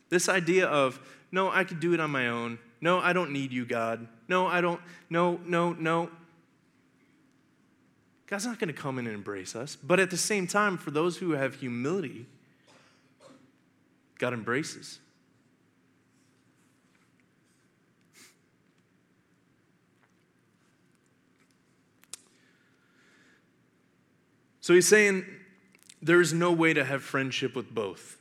This 0.09 0.29
idea 0.29 0.67
of, 0.67 1.01
no, 1.33 1.51
I 1.51 1.65
could 1.65 1.81
do 1.81 1.95
it 1.95 2.01
on 2.01 2.11
my 2.11 2.29
own. 2.29 2.59
No, 2.81 2.99
I 2.99 3.13
don't 3.13 3.33
need 3.33 3.53
you, 3.53 3.65
God. 3.65 4.07
No, 4.29 4.47
I 4.47 4.61
don't. 4.61 4.81
No, 5.09 5.41
no, 5.45 5.73
no. 5.73 6.11
God's 8.27 8.47
not 8.47 8.59
going 8.59 8.69
to 8.69 8.75
come 8.75 8.99
in 8.99 9.07
and 9.07 9.15
embrace 9.15 9.57
us. 9.57 9.77
But 9.77 10.01
at 10.01 10.11
the 10.11 10.17
same 10.17 10.47
time, 10.47 10.77
for 10.79 10.91
those 10.91 11.17
who 11.17 11.33
have 11.33 11.57
humility, 11.57 12.27
God 14.23 14.35
embraces. 14.35 15.01
So 24.61 24.75
he's 24.75 24.87
saying 24.87 25.25
there 26.01 26.21
is 26.21 26.33
no 26.33 26.53
way 26.53 26.73
to 26.73 26.85
have 26.85 27.03
friendship 27.03 27.57
with 27.57 27.75
both. 27.75 28.17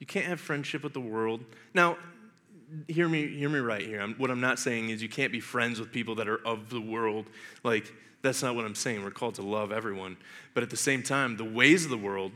You 0.00 0.06
can't 0.06 0.26
have 0.26 0.40
friendship 0.40 0.82
with 0.82 0.92
the 0.92 1.00
world. 1.00 1.44
Now, 1.72 1.96
hear 2.88 3.08
me, 3.08 3.28
hear 3.28 3.48
me 3.48 3.60
right 3.60 3.82
here. 3.82 4.00
I'm, 4.00 4.14
what 4.14 4.28
I'm 4.28 4.40
not 4.40 4.58
saying 4.58 4.90
is 4.90 5.00
you 5.00 5.08
can't 5.08 5.30
be 5.30 5.38
friends 5.38 5.78
with 5.78 5.92
people 5.92 6.16
that 6.16 6.26
are 6.26 6.44
of 6.44 6.68
the 6.68 6.80
world. 6.80 7.26
Like, 7.62 7.92
that's 8.22 8.42
not 8.42 8.56
what 8.56 8.64
I'm 8.64 8.74
saying. 8.74 9.04
We're 9.04 9.12
called 9.12 9.36
to 9.36 9.42
love 9.42 9.70
everyone. 9.70 10.16
But 10.52 10.64
at 10.64 10.70
the 10.70 10.76
same 10.76 11.04
time, 11.04 11.36
the 11.36 11.44
ways 11.44 11.84
of 11.84 11.90
the 11.92 11.96
world, 11.96 12.32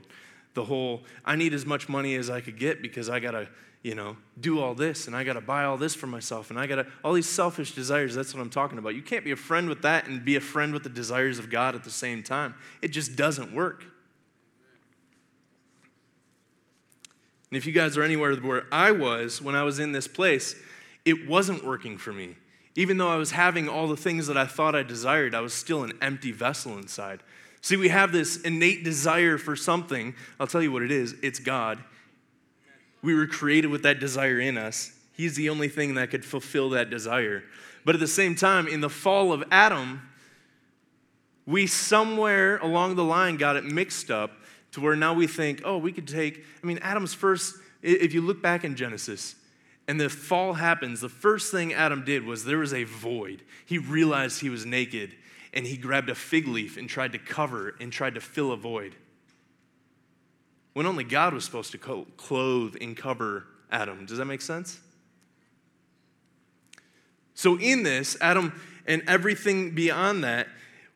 the 0.54 0.64
whole, 0.64 1.02
I 1.24 1.36
need 1.36 1.54
as 1.54 1.64
much 1.64 1.88
money 1.88 2.14
as 2.16 2.30
I 2.30 2.40
could 2.40 2.58
get 2.58 2.82
because 2.82 3.08
I 3.08 3.20
got 3.20 3.32
to, 3.32 3.48
you 3.82 3.94
know, 3.94 4.16
do 4.40 4.60
all 4.60 4.74
this 4.74 5.06
and 5.06 5.16
I 5.16 5.24
got 5.24 5.34
to 5.34 5.40
buy 5.40 5.64
all 5.64 5.76
this 5.76 5.94
for 5.94 6.06
myself 6.06 6.50
and 6.50 6.58
I 6.58 6.66
got 6.66 6.76
to, 6.76 6.86
all 7.02 7.12
these 7.12 7.28
selfish 7.28 7.74
desires. 7.74 8.14
That's 8.14 8.34
what 8.34 8.40
I'm 8.40 8.50
talking 8.50 8.78
about. 8.78 8.94
You 8.94 9.02
can't 9.02 9.24
be 9.24 9.32
a 9.32 9.36
friend 9.36 9.68
with 9.68 9.82
that 9.82 10.06
and 10.06 10.24
be 10.24 10.36
a 10.36 10.40
friend 10.40 10.72
with 10.72 10.82
the 10.82 10.88
desires 10.88 11.38
of 11.38 11.50
God 11.50 11.74
at 11.74 11.84
the 11.84 11.90
same 11.90 12.22
time. 12.22 12.54
It 12.80 12.88
just 12.88 13.16
doesn't 13.16 13.52
work. 13.52 13.84
And 17.50 17.58
if 17.58 17.66
you 17.66 17.72
guys 17.72 17.98
are 17.98 18.02
anywhere 18.02 18.34
where 18.36 18.64
I 18.72 18.92
was 18.92 19.42
when 19.42 19.54
I 19.54 19.62
was 19.62 19.78
in 19.78 19.92
this 19.92 20.08
place, 20.08 20.54
it 21.04 21.28
wasn't 21.28 21.66
working 21.66 21.98
for 21.98 22.12
me. 22.12 22.36
Even 22.74 22.96
though 22.96 23.10
I 23.10 23.16
was 23.16 23.32
having 23.32 23.68
all 23.68 23.88
the 23.88 23.96
things 23.96 24.26
that 24.28 24.38
I 24.38 24.46
thought 24.46 24.74
I 24.74 24.82
desired, 24.82 25.34
I 25.34 25.40
was 25.40 25.52
still 25.52 25.84
an 25.84 25.92
empty 26.00 26.32
vessel 26.32 26.78
inside. 26.78 27.20
See, 27.62 27.76
we 27.76 27.88
have 27.88 28.10
this 28.12 28.40
innate 28.42 28.82
desire 28.84 29.38
for 29.38 29.54
something. 29.54 30.14
I'll 30.38 30.48
tell 30.48 30.62
you 30.62 30.72
what 30.72 30.82
it 30.82 30.90
is 30.90 31.14
it's 31.22 31.38
God. 31.38 31.78
We 33.02 33.14
were 33.14 33.26
created 33.26 33.68
with 33.68 33.84
that 33.84 33.98
desire 33.98 34.38
in 34.38 34.58
us. 34.58 34.92
He's 35.14 35.36
the 35.36 35.48
only 35.48 35.68
thing 35.68 35.94
that 35.94 36.10
could 36.10 36.24
fulfill 36.24 36.70
that 36.70 36.90
desire. 36.90 37.44
But 37.84 37.94
at 37.94 38.00
the 38.00 38.06
same 38.06 38.34
time, 38.34 38.68
in 38.68 38.80
the 38.80 38.90
fall 38.90 39.32
of 39.32 39.44
Adam, 39.50 40.02
we 41.46 41.66
somewhere 41.66 42.58
along 42.58 42.96
the 42.96 43.04
line 43.04 43.36
got 43.36 43.56
it 43.56 43.64
mixed 43.64 44.10
up 44.10 44.32
to 44.72 44.80
where 44.80 44.96
now 44.96 45.14
we 45.14 45.26
think, 45.26 45.62
oh, 45.64 45.78
we 45.78 45.92
could 45.92 46.08
take, 46.08 46.44
I 46.62 46.66
mean, 46.66 46.78
Adam's 46.78 47.14
first, 47.14 47.56
if 47.82 48.14
you 48.14 48.20
look 48.22 48.40
back 48.40 48.64
in 48.64 48.74
Genesis, 48.74 49.34
and 49.88 50.00
the 50.00 50.08
fall 50.08 50.54
happens, 50.54 51.00
the 51.00 51.08
first 51.08 51.50
thing 51.50 51.74
Adam 51.74 52.04
did 52.04 52.24
was 52.24 52.44
there 52.44 52.58
was 52.58 52.72
a 52.72 52.84
void. 52.84 53.42
He 53.66 53.78
realized 53.78 54.40
he 54.40 54.48
was 54.48 54.64
naked, 54.64 55.14
and 55.52 55.66
he 55.66 55.76
grabbed 55.76 56.08
a 56.08 56.14
fig 56.14 56.48
leaf 56.48 56.76
and 56.76 56.88
tried 56.88 57.12
to 57.12 57.18
cover 57.18 57.74
and 57.80 57.92
tried 57.92 58.14
to 58.14 58.20
fill 58.20 58.52
a 58.52 58.56
void. 58.56 58.94
When 60.72 60.86
only 60.86 61.04
God 61.04 61.34
was 61.34 61.44
supposed 61.44 61.72
to 61.72 62.06
clothe 62.16 62.76
and 62.80 62.96
cover 62.96 63.46
Adam. 63.70 64.06
Does 64.06 64.18
that 64.18 64.24
make 64.24 64.40
sense? 64.40 64.80
So, 67.34 67.58
in 67.58 67.82
this, 67.82 68.16
Adam 68.20 68.60
and 68.86 69.02
everything 69.06 69.74
beyond 69.74 70.24
that, 70.24 70.48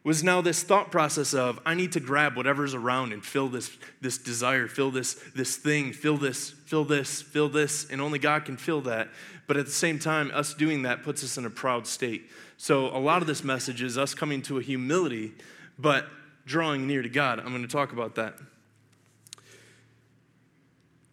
was 0.06 0.22
now 0.22 0.40
this 0.40 0.62
thought 0.62 0.92
process 0.92 1.34
of 1.34 1.58
I 1.66 1.74
need 1.74 1.90
to 1.92 2.00
grab 2.00 2.36
whatever's 2.36 2.74
around 2.74 3.12
and 3.12 3.24
fill 3.24 3.48
this, 3.48 3.76
this 4.00 4.18
desire, 4.18 4.68
fill 4.68 4.92
this, 4.92 5.14
this 5.34 5.56
thing, 5.56 5.92
fill 5.92 6.16
this, 6.16 6.50
fill 6.50 6.84
this, 6.84 7.22
fill 7.22 7.48
this, 7.48 7.90
and 7.90 8.00
only 8.00 8.20
God 8.20 8.44
can 8.44 8.56
fill 8.56 8.82
that. 8.82 9.08
But 9.48 9.56
at 9.56 9.66
the 9.66 9.72
same 9.72 9.98
time, 9.98 10.30
us 10.32 10.54
doing 10.54 10.82
that 10.82 11.02
puts 11.02 11.24
us 11.24 11.38
in 11.38 11.44
a 11.44 11.50
proud 11.50 11.88
state. 11.88 12.30
So 12.56 12.86
a 12.86 12.98
lot 12.98 13.20
of 13.20 13.28
this 13.28 13.44
message 13.44 13.82
is 13.82 13.98
us 13.98 14.14
coming 14.14 14.42
to 14.42 14.58
a 14.58 14.62
humility, 14.62 15.32
but 15.78 16.06
drawing 16.46 16.86
near 16.86 17.02
to 17.02 17.08
God. 17.08 17.38
I'm 17.38 17.48
going 17.48 17.62
to 17.62 17.68
talk 17.68 17.92
about 17.92 18.14
that. 18.14 18.34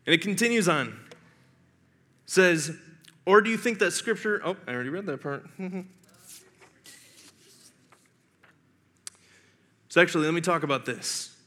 And 0.06 0.14
it 0.14 0.22
continues 0.22 0.68
on. 0.68 0.88
It 0.88 0.94
says, 2.26 2.76
or 3.26 3.42
do 3.42 3.50
you 3.50 3.58
think 3.58 3.80
that 3.80 3.92
scripture, 3.92 4.42
oh, 4.44 4.58
I 4.68 4.74
already 4.74 4.90
read 4.90 5.06
that 5.08 5.22
part. 5.22 5.46
So, 9.94 10.02
actually, 10.02 10.26
let 10.26 10.34
me 10.34 10.42
talk 10.42 10.64
about 10.64 10.88
this. 10.88 11.38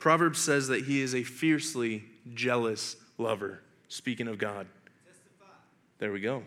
Proverbs 0.00 0.40
says 0.40 0.66
that 0.66 0.86
he 0.86 1.00
is 1.00 1.14
a 1.14 1.22
fiercely 1.22 2.02
jealous 2.34 2.96
lover, 3.16 3.62
speaking 3.86 4.26
of 4.26 4.38
God. 4.38 4.66
There 5.98 6.10
we 6.10 6.18
go. 6.18 6.42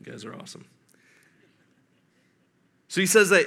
You 0.00 0.10
guys 0.10 0.24
are 0.24 0.34
awesome. 0.34 0.64
So 2.88 3.00
he 3.00 3.06
says 3.06 3.30
that 3.30 3.46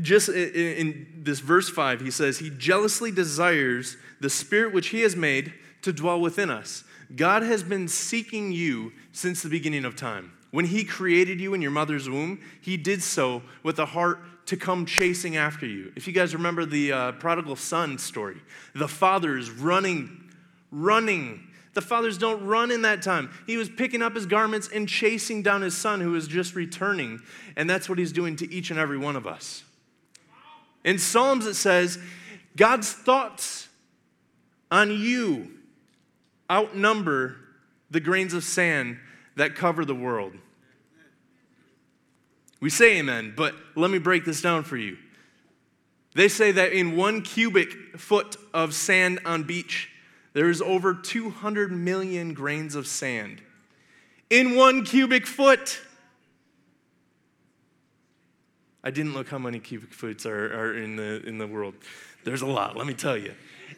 just 0.00 0.28
in 0.28 1.06
this 1.22 1.40
verse 1.40 1.68
5, 1.68 2.00
he 2.00 2.10
says, 2.10 2.38
He 2.38 2.50
jealously 2.50 3.10
desires 3.10 3.96
the 4.20 4.30
spirit 4.30 4.72
which 4.72 4.88
He 4.88 5.00
has 5.00 5.16
made 5.16 5.52
to 5.82 5.92
dwell 5.92 6.20
within 6.20 6.50
us. 6.50 6.84
God 7.16 7.42
has 7.42 7.62
been 7.62 7.88
seeking 7.88 8.52
you 8.52 8.92
since 9.12 9.42
the 9.42 9.48
beginning 9.48 9.84
of 9.84 9.96
time. 9.96 10.32
When 10.52 10.66
He 10.66 10.84
created 10.84 11.40
you 11.40 11.54
in 11.54 11.62
your 11.62 11.70
mother's 11.70 12.08
womb, 12.08 12.40
He 12.60 12.76
did 12.76 13.02
so 13.02 13.42
with 13.62 13.78
a 13.78 13.86
heart 13.86 14.46
to 14.46 14.56
come 14.56 14.86
chasing 14.86 15.36
after 15.36 15.66
you. 15.66 15.92
If 15.96 16.06
you 16.06 16.12
guys 16.12 16.34
remember 16.34 16.64
the 16.64 16.92
uh, 16.92 17.12
prodigal 17.12 17.56
son 17.56 17.98
story, 17.98 18.40
the 18.74 18.88
father 18.88 19.36
is 19.36 19.50
running, 19.50 20.30
running. 20.70 21.46
The 21.74 21.80
fathers 21.80 22.18
don't 22.18 22.44
run 22.44 22.70
in 22.70 22.82
that 22.82 23.02
time. 23.02 23.30
He 23.46 23.56
was 23.56 23.68
picking 23.68 24.02
up 24.02 24.14
his 24.14 24.26
garments 24.26 24.68
and 24.72 24.88
chasing 24.88 25.42
down 25.42 25.62
his 25.62 25.76
son 25.76 26.00
who 26.00 26.12
was 26.12 26.26
just 26.26 26.54
returning. 26.54 27.20
And 27.56 27.70
that's 27.70 27.88
what 27.88 27.98
he's 27.98 28.12
doing 28.12 28.36
to 28.36 28.52
each 28.52 28.70
and 28.70 28.78
every 28.78 28.98
one 28.98 29.14
of 29.14 29.26
us. 29.26 29.62
In 30.84 30.98
Psalms, 30.98 31.46
it 31.46 31.54
says, 31.54 31.98
God's 32.56 32.92
thoughts 32.92 33.68
on 34.70 34.90
you 34.90 35.52
outnumber 36.50 37.36
the 37.90 38.00
grains 38.00 38.34
of 38.34 38.42
sand 38.42 38.98
that 39.36 39.54
cover 39.54 39.84
the 39.84 39.94
world. 39.94 40.32
We 42.60 42.70
say 42.70 42.98
amen, 42.98 43.34
but 43.36 43.54
let 43.74 43.90
me 43.90 43.98
break 43.98 44.24
this 44.24 44.42
down 44.42 44.64
for 44.64 44.76
you. 44.76 44.98
They 46.14 46.28
say 46.28 46.50
that 46.52 46.72
in 46.72 46.96
one 46.96 47.22
cubic 47.22 47.96
foot 47.96 48.36
of 48.52 48.74
sand 48.74 49.20
on 49.24 49.44
beach, 49.44 49.89
there 50.40 50.48
is 50.48 50.62
over 50.62 50.94
200 50.94 51.70
million 51.70 52.32
grains 52.32 52.74
of 52.74 52.86
sand. 52.86 53.42
In 54.30 54.56
one 54.56 54.86
cubic 54.86 55.26
foot. 55.26 55.78
I 58.82 58.90
didn't 58.90 59.12
look 59.12 59.28
how 59.28 59.36
many 59.36 59.58
cubic 59.58 59.92
feet 59.92 60.24
are, 60.24 60.46
are 60.58 60.74
in, 60.78 60.96
the, 60.96 61.22
in 61.26 61.36
the 61.36 61.46
world. 61.46 61.74
There's 62.24 62.40
a 62.40 62.46
lot, 62.46 62.74
let 62.74 62.86
me 62.86 62.94
tell 62.94 63.18
you. 63.18 63.34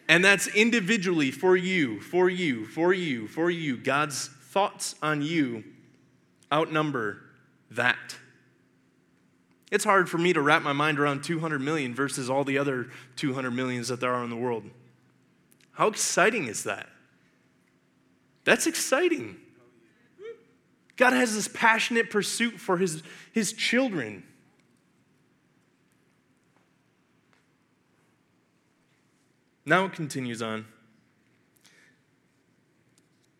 And 0.09 0.25
that's 0.25 0.47
individually 0.47 1.33
for 1.33 1.57
you, 1.57 2.01
for 2.01 2.31
you, 2.31 2.65
for 2.67 2.93
you, 2.93 3.27
for 3.27 3.51
you. 3.51 3.77
God's 3.77 4.29
thoughts 4.29 4.95
on 5.03 5.21
you 5.21 5.65
outnumber 6.53 7.25
that. 7.73 8.15
It's 9.73 9.83
hard 9.83 10.09
for 10.09 10.19
me 10.19 10.33
to 10.33 10.41
wrap 10.41 10.63
my 10.63 10.73
mind 10.73 11.01
around 11.01 11.25
200 11.25 11.61
million 11.61 11.93
versus 11.93 12.31
all 12.31 12.45
the 12.45 12.57
other 12.57 12.87
200 13.17 13.51
millions 13.51 13.89
that 13.89 13.99
there 13.99 14.15
are 14.15 14.23
in 14.23 14.31
the 14.31 14.37
world. 14.37 14.71
How 15.73 15.89
exciting 15.89 16.47
is 16.47 16.65
that? 16.65 16.89
That's 18.45 18.67
exciting. 18.67 19.37
God 20.97 21.13
has 21.13 21.35
this 21.35 21.49
passionate 21.49 22.11
pursuit 22.11 22.61
for 22.61 22.77
his, 22.77 23.03
his 23.33 23.53
children. 23.53 24.23
Now 29.65 29.87
it 29.87 29.93
continues 29.93 30.43
on 30.43 30.67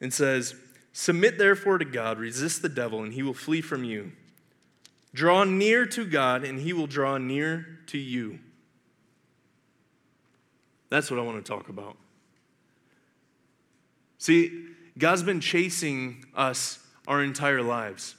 and 0.01 0.13
says, 0.13 0.55
Submit 0.93 1.39
therefore 1.39 1.79
to 1.79 1.85
God, 1.85 2.19
resist 2.19 2.63
the 2.63 2.69
devil, 2.69 3.03
and 3.03 3.13
he 3.13 3.23
will 3.23 3.35
flee 3.35 3.61
from 3.61 3.83
you. 3.83 4.13
Draw 5.15 5.45
near 5.45 5.85
to 5.87 6.07
God, 6.07 6.43
and 6.45 6.59
He 6.59 6.73
will 6.73 6.87
draw 6.87 7.19
near 7.19 7.81
to 7.89 7.99
you. 7.99 8.39
That's 10.89 11.11
what 11.11 11.21
I 11.21 11.23
want 11.23 11.45
to 11.45 11.51
talk 11.51 11.69
about. 11.69 11.97
See, 14.23 14.67
God's 14.97 15.25
been 15.25 15.41
chasing 15.41 16.25
us 16.33 16.79
our 17.09 17.25
entire 17.25 17.61
lives. 17.61 18.15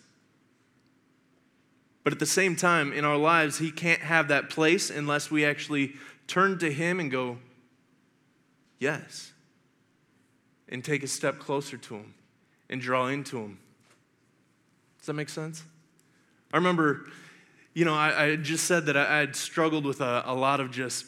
But 2.03 2.11
at 2.11 2.19
the 2.19 2.25
same 2.25 2.57
time, 2.57 2.91
in 2.91 3.05
our 3.05 3.15
lives, 3.15 3.59
He 3.59 3.71
can't 3.71 4.01
have 4.01 4.27
that 4.27 4.49
place 4.49 4.89
unless 4.89 5.31
we 5.31 5.45
actually 5.45 5.93
turn 6.27 6.59
to 6.59 6.69
Him 6.69 6.99
and 6.99 7.09
go, 7.09 7.37
Yes. 8.79 9.31
And 10.67 10.83
take 10.83 11.03
a 11.03 11.07
step 11.07 11.39
closer 11.39 11.77
to 11.77 11.95
Him 11.95 12.15
and 12.69 12.81
draw 12.81 13.07
into 13.07 13.37
Him. 13.37 13.59
Does 14.97 15.05
that 15.05 15.13
make 15.13 15.29
sense? 15.29 15.63
I 16.51 16.57
remember, 16.57 17.05
you 17.73 17.85
know, 17.85 17.95
I, 17.95 18.25
I 18.25 18.35
just 18.35 18.65
said 18.65 18.87
that 18.87 18.97
I, 18.97 19.19
had 19.19 19.37
struggled 19.37 19.85
with 19.85 20.01
a, 20.01 20.23
a 20.25 20.35
lot 20.35 20.59
of 20.59 20.69
just 20.69 21.05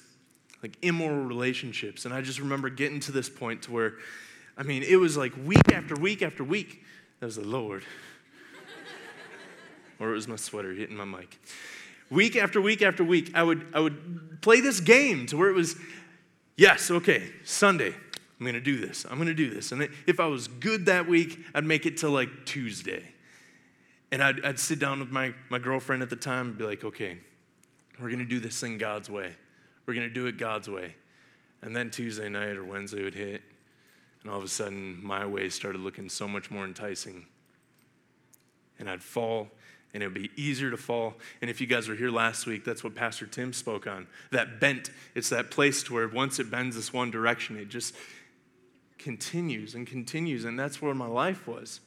like 0.64 0.78
immoral 0.82 1.26
relationships. 1.26 2.06
And 2.06 2.14
I 2.14 2.22
just 2.22 2.40
remember 2.40 2.70
getting 2.70 3.02
to 3.02 3.12
this 3.12 3.28
point 3.28 3.64
to 3.64 3.74
where, 3.74 3.96
I 4.58 4.64
mean, 4.64 4.84
it 4.84 4.96
was 4.96 5.18
like 5.18 5.34
week 5.46 5.72
after 5.74 5.96
week 5.96 6.22
after 6.22 6.44
week. 6.44 6.84
That 7.20 7.26
was 7.26 7.36
the 7.36 7.48
Lord. 7.48 7.84
or 10.00 10.12
it 10.12 10.14
was 10.14 10.28
my 10.28 10.36
sweater 10.36 10.74
hitting 10.74 10.96
my 10.96 11.06
mic. 11.06 11.40
Week 12.10 12.36
after 12.36 12.62
week 12.62 12.82
after 12.82 13.04
week, 13.04 13.32
I 13.34 13.44
would, 13.44 13.66
I 13.74 13.80
would 13.80 14.42
play 14.42 14.62
this 14.62 14.80
game 14.80 15.26
to 15.28 15.38
where 15.38 15.50
it 15.50 15.56
was, 15.56 15.76
yes, 16.56 16.92
okay, 16.92 17.32
Sunday, 17.44 17.94
I'm 18.40 18.46
gonna 18.46 18.62
do 18.62 18.78
this. 18.78 19.06
I'm 19.10 19.18
gonna 19.18 19.34
do 19.34 19.50
this. 19.50 19.72
And 19.72 19.90
if 20.06 20.20
I 20.20 20.28
was 20.28 20.48
good 20.48 20.86
that 20.86 21.08
week, 21.08 21.40
I'd 21.54 21.64
make 21.64 21.86
it 21.86 21.98
to 21.98 22.10
like 22.10 22.46
Tuesday. 22.46 23.04
And 24.12 24.22
I'd, 24.22 24.46
I'd 24.46 24.60
sit 24.60 24.80
down 24.80 25.00
with 25.00 25.10
my, 25.10 25.34
my 25.50 25.58
girlfriend 25.58 26.04
at 26.04 26.10
the 26.10 26.16
time 26.16 26.50
and 26.50 26.58
be 26.58 26.64
like, 26.64 26.84
okay, 26.84 27.18
we're 28.00 28.12
gonna 28.12 28.26
do 28.26 28.40
this 28.40 28.60
thing 28.60 28.78
God's 28.78 29.10
way. 29.10 29.34
We're 29.86 29.96
gonna 29.96 30.10
do 30.10 30.28
it 30.28 30.38
God's 30.38 30.70
way. 30.70 30.96
And 31.62 31.76
then 31.76 31.90
Tuesday 31.90 32.30
night 32.30 32.58
or 32.58 32.64
Wednesday 32.64 33.04
would 33.04 33.16
hit, 33.16 33.42
and 34.26 34.34
all 34.34 34.40
of 34.40 34.44
a 34.44 34.48
sudden 34.48 35.00
my 35.04 35.24
way 35.24 35.50
started 35.50 35.82
looking 35.82 36.10
so 36.10 36.28
much 36.28 36.50
more 36.50 36.66
enticing. 36.66 37.28
And 38.80 38.90
I'd 38.90 39.04
fall 39.04 39.52
and 39.94 40.02
it 40.02 40.08
would 40.08 40.16
be 40.16 40.32
easier 40.36 40.72
to 40.72 40.78
fall. 40.78 41.14
And 41.42 41.50
if 41.50 41.62
you 41.62 41.68
guys 41.68 41.88
were 41.88 41.94
here 41.94 42.10
last 42.10 42.48
week, 42.48 42.66
that's 42.66 42.84
what 42.84 42.96
Pastor 42.96 43.28
Tim 43.28 43.54
spoke 43.54 43.86
on. 43.86 44.08
That 44.32 44.60
bent, 44.60 44.90
it's 45.14 45.30
that 45.30 45.52
place 45.52 45.84
to 45.84 45.94
where 45.94 46.08
once 46.08 46.40
it 46.40 46.50
bends 46.50 46.76
this 46.76 46.92
one 46.92 47.12
direction, 47.12 47.56
it 47.56 47.70
just 47.70 47.94
continues 48.98 49.76
and 49.76 49.86
continues. 49.86 50.44
And 50.44 50.60
that's 50.60 50.82
where 50.82 50.96
my 50.96 51.06
life 51.06 51.48
was. 51.48 51.82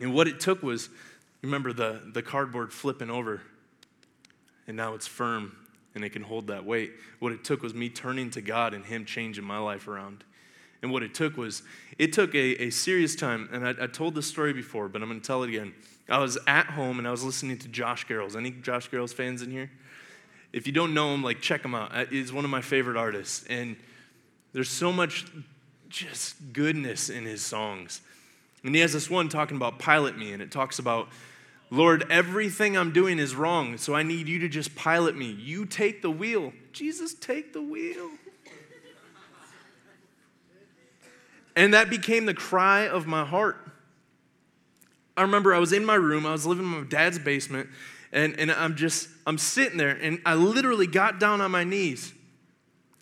And 0.00 0.12
what 0.12 0.26
it 0.26 0.40
took 0.40 0.64
was, 0.64 0.88
remember 1.42 1.72
the, 1.72 2.02
the 2.12 2.22
cardboard 2.22 2.72
flipping 2.72 3.08
over, 3.08 3.40
and 4.66 4.76
now 4.76 4.94
it's 4.94 5.06
firm 5.06 5.56
and 5.98 6.04
it 6.04 6.10
can 6.10 6.22
hold 6.22 6.46
that 6.46 6.64
weight. 6.64 6.92
What 7.18 7.32
it 7.32 7.42
took 7.42 7.60
was 7.60 7.74
me 7.74 7.88
turning 7.88 8.30
to 8.30 8.40
God 8.40 8.72
and 8.72 8.84
Him 8.84 9.04
changing 9.04 9.42
my 9.42 9.58
life 9.58 9.88
around. 9.88 10.22
And 10.80 10.92
what 10.92 11.02
it 11.02 11.12
took 11.12 11.36
was, 11.36 11.64
it 11.98 12.12
took 12.12 12.36
a, 12.36 12.62
a 12.62 12.70
serious 12.70 13.16
time. 13.16 13.48
And 13.52 13.66
I, 13.66 13.74
I 13.82 13.86
told 13.88 14.14
this 14.14 14.28
story 14.28 14.52
before, 14.52 14.88
but 14.88 15.02
I'm 15.02 15.08
going 15.08 15.20
to 15.20 15.26
tell 15.26 15.42
it 15.42 15.48
again. 15.48 15.74
I 16.08 16.18
was 16.18 16.38
at 16.46 16.66
home 16.66 17.00
and 17.00 17.08
I 17.08 17.10
was 17.10 17.24
listening 17.24 17.58
to 17.58 17.68
Josh 17.68 18.06
Garrels. 18.06 18.36
Any 18.36 18.52
Josh 18.52 18.88
Garrels 18.88 19.12
fans 19.12 19.42
in 19.42 19.50
here? 19.50 19.72
If 20.52 20.68
you 20.68 20.72
don't 20.72 20.94
know 20.94 21.12
him, 21.12 21.24
like 21.24 21.40
check 21.40 21.64
him 21.64 21.74
out. 21.74 21.92
Uh, 21.92 22.06
he's 22.06 22.32
one 22.32 22.44
of 22.44 22.50
my 22.52 22.60
favorite 22.60 22.96
artists. 22.96 23.44
And 23.50 23.74
there's 24.52 24.70
so 24.70 24.92
much 24.92 25.26
just 25.88 26.36
goodness 26.52 27.10
in 27.10 27.24
his 27.24 27.44
songs. 27.44 28.02
And 28.62 28.72
he 28.72 28.80
has 28.82 28.92
this 28.92 29.10
one 29.10 29.28
talking 29.28 29.56
about 29.56 29.80
pilot 29.80 30.16
me, 30.16 30.32
and 30.32 30.40
it 30.40 30.52
talks 30.52 30.78
about, 30.78 31.08
Lord, 31.70 32.06
everything 32.10 32.76
I'm 32.76 32.92
doing 32.92 33.18
is 33.18 33.34
wrong, 33.34 33.76
so 33.76 33.94
I 33.94 34.02
need 34.02 34.26
you 34.26 34.38
to 34.40 34.48
just 34.48 34.74
pilot 34.74 35.16
me. 35.16 35.26
You 35.26 35.66
take 35.66 36.00
the 36.00 36.10
wheel. 36.10 36.52
Jesus, 36.72 37.12
take 37.14 37.52
the 37.52 37.60
wheel. 37.60 38.10
And 41.54 41.74
that 41.74 41.90
became 41.90 42.24
the 42.24 42.34
cry 42.34 42.86
of 42.88 43.06
my 43.06 43.24
heart. 43.24 43.56
I 45.16 45.22
remember 45.22 45.52
I 45.52 45.58
was 45.58 45.72
in 45.72 45.84
my 45.84 45.96
room, 45.96 46.24
I 46.24 46.32
was 46.32 46.46
living 46.46 46.64
in 46.64 46.70
my 46.70 46.84
dad's 46.84 47.18
basement, 47.18 47.68
and, 48.12 48.38
and 48.38 48.52
I'm 48.52 48.76
just, 48.76 49.08
I'm 49.26 49.36
sitting 49.36 49.76
there, 49.76 49.90
and 49.90 50.20
I 50.24 50.34
literally 50.34 50.86
got 50.86 51.18
down 51.18 51.40
on 51.40 51.50
my 51.50 51.64
knees, 51.64 52.14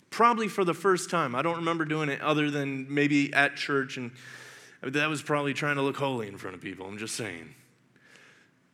probably 0.08 0.48
for 0.48 0.64
the 0.64 0.72
first 0.72 1.10
time. 1.10 1.34
I 1.34 1.42
don't 1.42 1.56
remember 1.56 1.84
doing 1.84 2.08
it 2.08 2.22
other 2.22 2.50
than 2.50 2.86
maybe 2.92 3.32
at 3.34 3.56
church, 3.56 3.98
and 3.98 4.10
that 4.82 5.10
was 5.10 5.20
probably 5.20 5.52
trying 5.52 5.76
to 5.76 5.82
look 5.82 5.98
holy 5.98 6.26
in 6.26 6.38
front 6.38 6.56
of 6.56 6.62
people, 6.62 6.86
I'm 6.86 6.96
just 6.96 7.14
saying. 7.14 7.54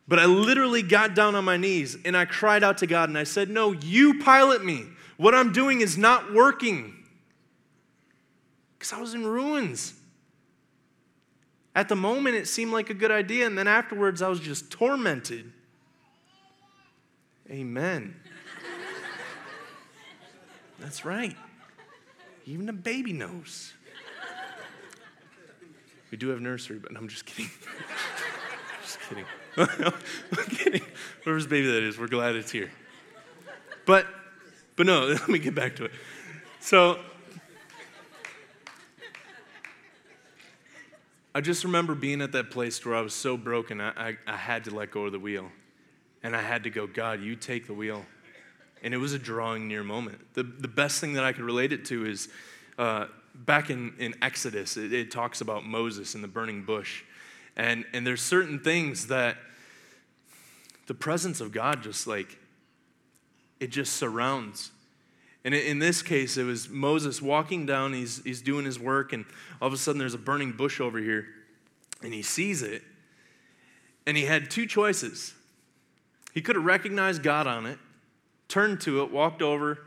But 0.07 0.19
I 0.19 0.25
literally 0.25 0.81
got 0.81 1.15
down 1.15 1.35
on 1.35 1.45
my 1.45 1.57
knees 1.57 1.97
and 2.03 2.15
I 2.15 2.25
cried 2.25 2.63
out 2.63 2.79
to 2.79 2.87
God 2.87 3.09
and 3.09 3.17
I 3.17 3.23
said, 3.23 3.49
No, 3.49 3.71
you 3.71 4.19
pilot 4.19 4.63
me. 4.63 4.85
What 5.17 5.33
I'm 5.33 5.53
doing 5.53 5.81
is 5.81 5.97
not 5.97 6.33
working 6.33 6.93
because 8.83 8.91
I 8.91 8.99
was 8.99 9.13
in 9.13 9.25
ruins. 9.25 9.93
At 11.73 11.87
the 11.87 11.95
moment, 11.95 12.35
it 12.35 12.49
seemed 12.49 12.73
like 12.73 12.89
a 12.89 12.93
good 12.93 13.11
idea, 13.11 13.47
and 13.47 13.57
then 13.57 13.65
afterwards, 13.65 14.21
I 14.21 14.27
was 14.27 14.41
just 14.41 14.69
tormented. 14.69 15.51
Amen. 17.49 18.15
That's 20.79 21.05
right. 21.05 21.35
Even 22.45 22.67
a 22.67 22.73
baby 22.73 23.13
knows. 23.13 23.73
We 26.11 26.17
do 26.17 26.27
have 26.27 26.41
nursery, 26.41 26.77
but 26.77 26.91
I'm 26.95 27.07
just 27.07 27.25
kidding. 27.25 27.49
just 28.83 28.99
kidding. 29.07 29.25
I'm 29.57 29.67
kidding. 30.49 30.81
Whoever's 31.23 31.47
baby 31.47 31.67
that 31.67 31.83
is, 31.83 31.97
we're 31.97 32.07
glad 32.07 32.35
it's 32.35 32.51
here. 32.51 32.71
But, 33.85 34.07
but 34.75 34.85
no, 34.85 35.05
let 35.07 35.29
me 35.29 35.39
get 35.39 35.55
back 35.55 35.75
to 35.77 35.85
it. 35.85 35.91
So, 36.59 36.99
I 41.35 41.41
just 41.41 41.63
remember 41.63 41.95
being 41.95 42.21
at 42.21 42.31
that 42.33 42.51
place 42.51 42.83
where 42.85 42.95
I 42.95 43.01
was 43.01 43.13
so 43.13 43.37
broken, 43.37 43.81
I, 43.81 43.89
I, 43.89 44.17
I, 44.27 44.37
had 44.37 44.65
to 44.65 44.75
let 44.75 44.91
go 44.91 45.05
of 45.05 45.11
the 45.11 45.19
wheel. 45.19 45.49
And 46.21 46.35
I 46.35 46.41
had 46.41 46.63
to 46.63 46.69
go, 46.69 46.85
God, 46.87 47.21
you 47.21 47.35
take 47.35 47.67
the 47.67 47.73
wheel. 47.73 48.05
And 48.83 48.93
it 48.93 48.97
was 48.97 49.13
a 49.13 49.19
drawing 49.19 49.67
near 49.67 49.83
moment. 49.83 50.19
The, 50.35 50.43
the 50.43 50.67
best 50.67 51.01
thing 51.01 51.13
that 51.13 51.23
I 51.23 51.33
could 51.33 51.43
relate 51.43 51.73
it 51.73 51.85
to 51.85 52.05
is 52.05 52.29
uh, 52.77 53.07
back 53.33 53.69
in, 53.69 53.93
in 53.97 54.13
Exodus, 54.21 54.77
it, 54.77 54.93
it 54.93 55.11
talks 55.11 55.41
about 55.41 55.65
Moses 55.65 56.15
and 56.15 56.23
the 56.23 56.27
burning 56.27 56.63
bush. 56.63 57.03
And, 57.55 57.85
and 57.93 58.05
there's 58.05 58.21
certain 58.21 58.59
things 58.59 59.07
that 59.07 59.37
the 60.87 60.93
presence 60.93 61.39
of 61.39 61.51
God 61.51 61.83
just 61.83 62.07
like, 62.07 62.37
it 63.59 63.69
just 63.69 63.93
surrounds. 63.93 64.71
And 65.45 65.53
in 65.53 65.79
this 65.79 66.01
case, 66.01 66.37
it 66.37 66.43
was 66.43 66.69
Moses 66.69 67.21
walking 67.21 67.65
down, 67.65 67.93
he's, 67.93 68.23
he's 68.23 68.41
doing 68.41 68.65
his 68.65 68.79
work, 68.79 69.11
and 69.13 69.25
all 69.61 69.67
of 69.67 69.73
a 69.73 69.77
sudden 69.77 69.99
there's 69.99 70.13
a 70.13 70.19
burning 70.19 70.53
bush 70.53 70.79
over 70.79 70.99
here, 70.99 71.27
and 72.01 72.13
he 72.13 72.21
sees 72.21 72.61
it. 72.61 72.81
And 74.05 74.17
he 74.17 74.23
had 74.25 74.49
two 74.49 74.65
choices. 74.65 75.33
He 76.33 76.41
could 76.41 76.55
have 76.55 76.65
recognized 76.65 77.23
God 77.23 77.45
on 77.45 77.65
it, 77.65 77.77
turned 78.47 78.81
to 78.81 79.01
it, 79.01 79.11
walked 79.11 79.41
over, 79.41 79.79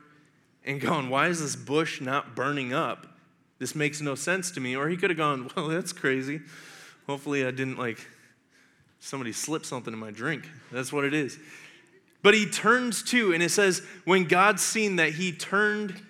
and 0.65 0.81
gone, 0.81 1.09
Why 1.09 1.29
is 1.29 1.41
this 1.41 1.57
bush 1.57 2.01
not 2.01 2.35
burning 2.35 2.73
up? 2.73 3.07
This 3.59 3.75
makes 3.75 4.01
no 4.01 4.15
sense 4.15 4.51
to 4.53 4.61
me. 4.61 4.77
Or 4.77 4.89
he 4.89 4.97
could 4.97 5.11
have 5.11 5.17
gone, 5.17 5.51
Well, 5.57 5.69
that's 5.69 5.93
crazy. 5.93 6.41
Hopefully, 7.07 7.47
I 7.47 7.51
didn't 7.51 7.79
like 7.79 7.99
somebody 9.01 9.33
slip 9.33 9.65
something 9.65 9.93
in 9.93 9.99
my 9.99 10.11
drink. 10.11 10.49
That's 10.73 10.93
what 10.93 11.05
it 11.05 11.15
is. 11.15 11.39
But 12.23 12.35
he 12.35 12.47
turns 12.47 13.03
to, 13.05 13.33
and 13.33 13.43
it 13.43 13.51
says, 13.51 13.83
when 14.05 14.25
God 14.25 14.59
seen 14.59 14.97
that 14.97 15.13
he 15.13 15.31
turned 15.31 16.03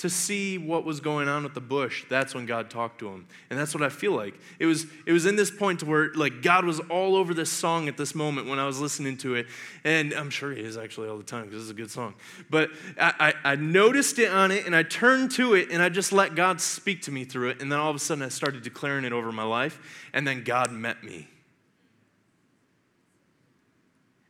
to 0.00 0.08
see 0.08 0.56
what 0.56 0.86
was 0.86 0.98
going 0.98 1.28
on 1.28 1.42
with 1.42 1.52
the 1.52 1.60
bush, 1.60 2.06
that's 2.08 2.34
when 2.34 2.46
God 2.46 2.70
talked 2.70 3.00
to 3.00 3.08
him. 3.08 3.26
And 3.50 3.58
that's 3.58 3.74
what 3.74 3.82
I 3.82 3.90
feel 3.90 4.12
like. 4.12 4.32
It 4.58 4.64
was, 4.64 4.86
it 5.04 5.12
was 5.12 5.26
in 5.26 5.36
this 5.36 5.50
point 5.50 5.82
where 5.82 6.10
like 6.14 6.40
God 6.40 6.64
was 6.64 6.80
all 6.88 7.16
over 7.16 7.34
this 7.34 7.50
song 7.50 7.86
at 7.86 7.98
this 7.98 8.14
moment 8.14 8.48
when 8.48 8.58
I 8.58 8.64
was 8.64 8.80
listening 8.80 9.18
to 9.18 9.34
it. 9.34 9.46
And 9.84 10.14
I'm 10.14 10.30
sure 10.30 10.52
he 10.52 10.62
is 10.62 10.78
actually 10.78 11.10
all 11.10 11.18
the 11.18 11.22
time 11.22 11.44
because 11.44 11.64
it's 11.64 11.70
a 11.70 11.74
good 11.74 11.90
song. 11.90 12.14
But 12.48 12.70
I, 12.98 13.34
I, 13.44 13.52
I 13.52 13.56
noticed 13.56 14.18
it 14.18 14.30
on 14.30 14.50
it 14.50 14.64
and 14.64 14.74
I 14.74 14.84
turned 14.84 15.32
to 15.32 15.52
it 15.52 15.70
and 15.70 15.82
I 15.82 15.90
just 15.90 16.12
let 16.12 16.34
God 16.34 16.62
speak 16.62 17.02
to 17.02 17.12
me 17.12 17.24
through 17.24 17.50
it. 17.50 17.60
And 17.60 17.70
then 17.70 17.78
all 17.78 17.90
of 17.90 17.96
a 17.96 17.98
sudden 17.98 18.24
I 18.24 18.28
started 18.28 18.62
declaring 18.62 19.04
it 19.04 19.12
over 19.12 19.30
my 19.30 19.44
life. 19.44 20.08
And 20.14 20.26
then 20.26 20.44
God 20.44 20.72
met 20.72 21.04
me. 21.04 21.28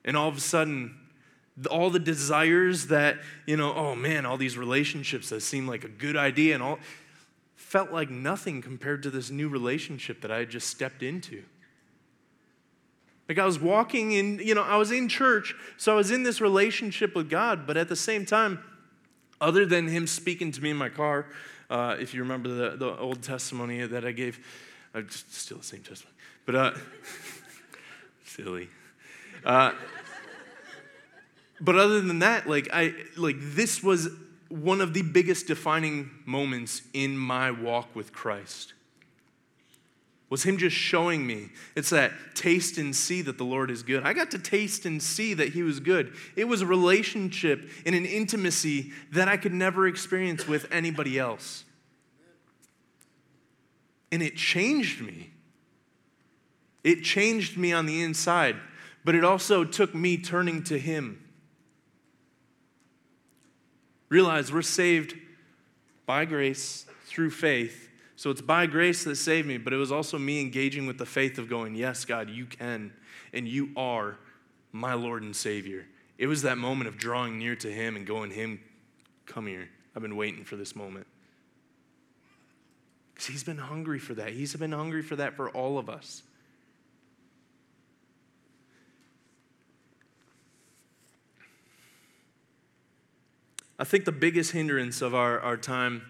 And 0.05 0.17
all 0.17 0.29
of 0.29 0.37
a 0.37 0.41
sudden, 0.41 0.97
all 1.69 1.91
the 1.91 1.99
desires 1.99 2.87
that, 2.87 3.19
you 3.47 3.57
know, 3.57 3.75
oh 3.75 3.95
man, 3.95 4.27
all 4.27 4.37
these 4.37 4.57
relationships 4.57 5.29
that 5.31 5.41
seem 5.41 5.67
like 5.67 5.85
a 5.85 5.89
good 5.89 6.17
idea 6.17 6.55
and 6.55 6.63
all 6.63 6.79
felt 7.55 7.93
like 7.93 8.11
nothing 8.11 8.63
compared 8.63 9.03
to 9.03 9.11
this 9.11 9.31
new 9.31 9.49
relationship 9.49 10.23
that 10.23 10.31
I 10.31 10.39
had 10.39 10.51
just 10.51 10.69
stepped 10.69 11.03
into. 11.03 11.45
Like 13.29 13.39
I 13.39 13.45
was 13.45 13.61
walking 13.61 14.11
in, 14.11 14.41
you 14.41 14.57
know, 14.57 14.63
I 14.63 14.77
was 14.77 14.91
in 14.91 15.09
church, 15.09 15.55
so 15.77 15.93
I 15.93 15.95
was 15.95 16.11
in 16.11 16.25
this 16.25 16.41
relationship 16.41 17.15
with 17.15 17.31
God, 17.31 17.65
but 17.65 17.77
at 17.77 17.89
the 17.89 17.95
same 17.95 18.27
time, 18.27 18.59
other 19.41 19.65
than 19.65 19.87
Him 19.87 20.09
speaking 20.09 20.51
to 20.51 20.61
me 20.61 20.71
in 20.71 20.77
my 20.77 20.89
car, 20.89 21.27
uh, 21.71 21.97
if 22.01 22.13
you 22.13 22.23
remember 22.23 22.49
the, 22.49 22.77
the 22.77 22.97
old 22.99 23.23
testimony 23.23 23.87
that 23.87 24.05
I 24.05 24.11
gave, 24.11 24.45
uh, 24.97 25.03
still 25.09 25.59
the 25.59 25.65
same 25.65 25.83
testimony, 25.83 26.17
but 26.45 26.55
uh, 26.57 26.73
silly. 28.25 28.69
Uh, 29.45 29.73
but 31.61 31.77
other 31.77 32.01
than 32.01 32.21
that, 32.21 32.49
like 32.49 32.69
I 32.73 32.95
like 33.17 33.37
this 33.39 33.83
was 33.83 34.09
one 34.49 34.81
of 34.81 34.95
the 34.95 35.03
biggest 35.03 35.47
defining 35.47 36.11
moments 36.27 36.83
in 36.93 37.17
my 37.17 37.51
walk 37.51 37.95
with 37.95 38.13
Christ. 38.13 38.75
was 40.29 40.43
Him 40.43 40.59
just 40.59 40.77
showing 40.77 41.27
me. 41.27 41.51
It's 41.77 41.91
that 41.91 42.13
taste 42.35 42.79
and 42.79 42.95
see 42.95 43.23
that 43.23 43.39
the 43.39 43.45
Lord 43.45 43.71
is 43.71 43.83
good. 43.83 44.03
I 44.05 44.13
got 44.13 44.31
to 44.33 44.39
taste 44.39 44.87
and 44.87 45.03
see 45.03 45.35
that 45.35 45.51
He 45.51 45.63
was 45.63 45.81
good. 45.81 46.15
It 46.35 46.45
was 46.45 46.63
a 46.63 46.67
relationship 46.67 47.69
and 47.87 47.95
an 47.95 48.07
intimacy 48.07 48.93
that 49.13 49.29
I 49.29 49.37
could 49.37 49.53
never 49.53 49.87
experience 49.87 50.49
with 50.49 50.67
anybody 50.73 51.19
else. 51.19 51.65
And 54.11 54.23
it 54.23 54.37
changed 54.37 55.01
me. 55.01 55.31
It 56.83 57.03
changed 57.03 57.57
me 57.57 57.73
on 57.73 57.87
the 57.87 58.03
inside, 58.03 58.57
but 59.05 59.15
it 59.15 59.25
also 59.25 59.65
took 59.65 59.95
me 59.95 60.17
turning 60.17 60.65
to 60.65 60.79
Him. 60.79 61.25
Realize 64.11 64.53
we're 64.53 64.61
saved 64.61 65.17
by 66.05 66.25
grace 66.25 66.85
through 67.07 67.31
faith. 67.31 67.89
So 68.17 68.31
it's 68.31 68.43
by 68.43 68.67
grace 68.67 69.05
that 69.05 69.17
saved 69.17 69.49
me, 69.49 69.57
but 69.57 69.73
it 69.73 69.77
was 69.77 69.91
also 69.91 70.19
me 70.19 70.41
engaging 70.41 70.87
with 70.87 70.99
the 70.99 71.07
faith 71.07 71.39
of 71.39 71.49
going, 71.49 71.75
Yes, 71.75 72.05
God, 72.05 72.29
you 72.29 72.45
can, 72.45 72.93
and 73.33 73.49
you 73.49 73.71
are 73.77 74.19
my 74.73 74.93
Lord 74.95 75.23
and 75.23 75.35
Savior. 75.35 75.87
It 76.19 76.27
was 76.27 76.43
that 76.43 76.59
moment 76.59 76.89
of 76.89 76.99
drawing 76.99 77.39
near 77.39 77.57
to 77.57 77.73
Him 77.73 77.97
and 77.97 78.07
going, 78.07 78.31
Him, 78.31 78.61
come 79.25 79.47
here. 79.47 79.71
I've 79.97 80.03
been 80.03 80.17
waiting 80.17 80.45
for 80.45 80.57
this 80.57 80.77
moment. 80.77 81.07
Because 83.15 83.29
He's 83.29 83.45
been 83.45 83.59
hungry 83.59 83.99
for 83.99 84.15
that. 84.15 84.33
He's 84.33 84.55
been 84.55 84.73
hungry 84.73 85.03
for 85.03 85.17
that 85.17 85.35
for 85.35 85.49
all 85.51 85.79
of 85.79 85.89
us. 85.89 86.23
I 93.81 93.85
think 93.85 94.05
the 94.05 94.13
biggest 94.13 94.53
hindrance 94.53 95.01
of 95.01 95.15
our, 95.15 95.41
our 95.41 95.57
time 95.57 96.03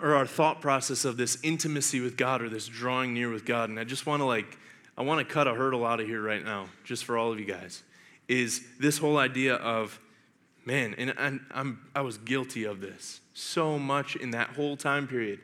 or 0.00 0.14
our 0.14 0.24
thought 0.24 0.60
process 0.60 1.04
of 1.04 1.16
this 1.16 1.36
intimacy 1.42 1.98
with 1.98 2.16
God 2.16 2.40
or 2.42 2.48
this 2.48 2.68
drawing 2.68 3.12
near 3.12 3.28
with 3.28 3.44
God, 3.44 3.70
and 3.70 3.80
I 3.80 3.82
just 3.82 4.06
want 4.06 4.20
to 4.20 4.24
like, 4.24 4.56
I 4.96 5.02
want 5.02 5.26
to 5.26 5.34
cut 5.34 5.48
a 5.48 5.54
hurdle 5.54 5.84
out 5.84 5.98
of 5.98 6.06
here 6.06 6.22
right 6.22 6.44
now, 6.44 6.68
just 6.84 7.04
for 7.04 7.18
all 7.18 7.32
of 7.32 7.40
you 7.40 7.44
guys, 7.44 7.82
is 8.28 8.64
this 8.78 8.98
whole 8.98 9.18
idea 9.18 9.56
of, 9.56 9.98
man, 10.64 10.94
and 10.96 11.12
I, 11.18 11.40
I'm, 11.58 11.80
I 11.92 12.02
was 12.02 12.18
guilty 12.18 12.62
of 12.64 12.80
this 12.80 13.20
so 13.34 13.76
much 13.76 14.14
in 14.14 14.30
that 14.30 14.50
whole 14.50 14.76
time 14.76 15.08
period. 15.08 15.40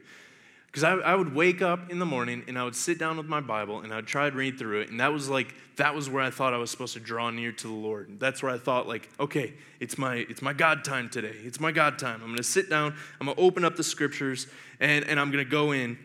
Because 0.68 0.84
I, 0.84 0.92
I 0.92 1.14
would 1.14 1.34
wake 1.34 1.62
up 1.62 1.90
in 1.90 1.98
the 1.98 2.06
morning 2.06 2.44
and 2.46 2.58
I 2.58 2.64
would 2.64 2.76
sit 2.76 2.98
down 2.98 3.16
with 3.16 3.26
my 3.26 3.40
Bible 3.40 3.80
and 3.80 3.92
I'd 3.92 4.06
try 4.06 4.28
to 4.28 4.36
read 4.36 4.58
through 4.58 4.82
it. 4.82 4.90
And 4.90 5.00
that 5.00 5.12
was 5.12 5.28
like, 5.28 5.54
that 5.76 5.94
was 5.94 6.10
where 6.10 6.22
I 6.22 6.28
thought 6.28 6.52
I 6.52 6.58
was 6.58 6.70
supposed 6.70 6.92
to 6.92 7.00
draw 7.00 7.30
near 7.30 7.52
to 7.52 7.66
the 7.66 7.72
Lord. 7.72 8.20
That's 8.20 8.42
where 8.42 8.52
I 8.52 8.58
thought, 8.58 8.86
like, 8.86 9.08
okay, 9.18 9.54
it's 9.80 9.96
my, 9.96 10.16
it's 10.16 10.42
my 10.42 10.52
God 10.52 10.84
time 10.84 11.08
today. 11.08 11.34
It's 11.42 11.58
my 11.58 11.72
God 11.72 11.98
time. 11.98 12.16
I'm 12.16 12.26
going 12.26 12.36
to 12.36 12.42
sit 12.42 12.68
down, 12.68 12.94
I'm 13.18 13.26
going 13.26 13.36
to 13.36 13.42
open 13.42 13.64
up 13.64 13.76
the 13.76 13.82
scriptures, 13.82 14.46
and, 14.78 15.06
and 15.06 15.18
I'm 15.18 15.30
going 15.30 15.44
to 15.44 15.50
go 15.50 15.72
in. 15.72 15.98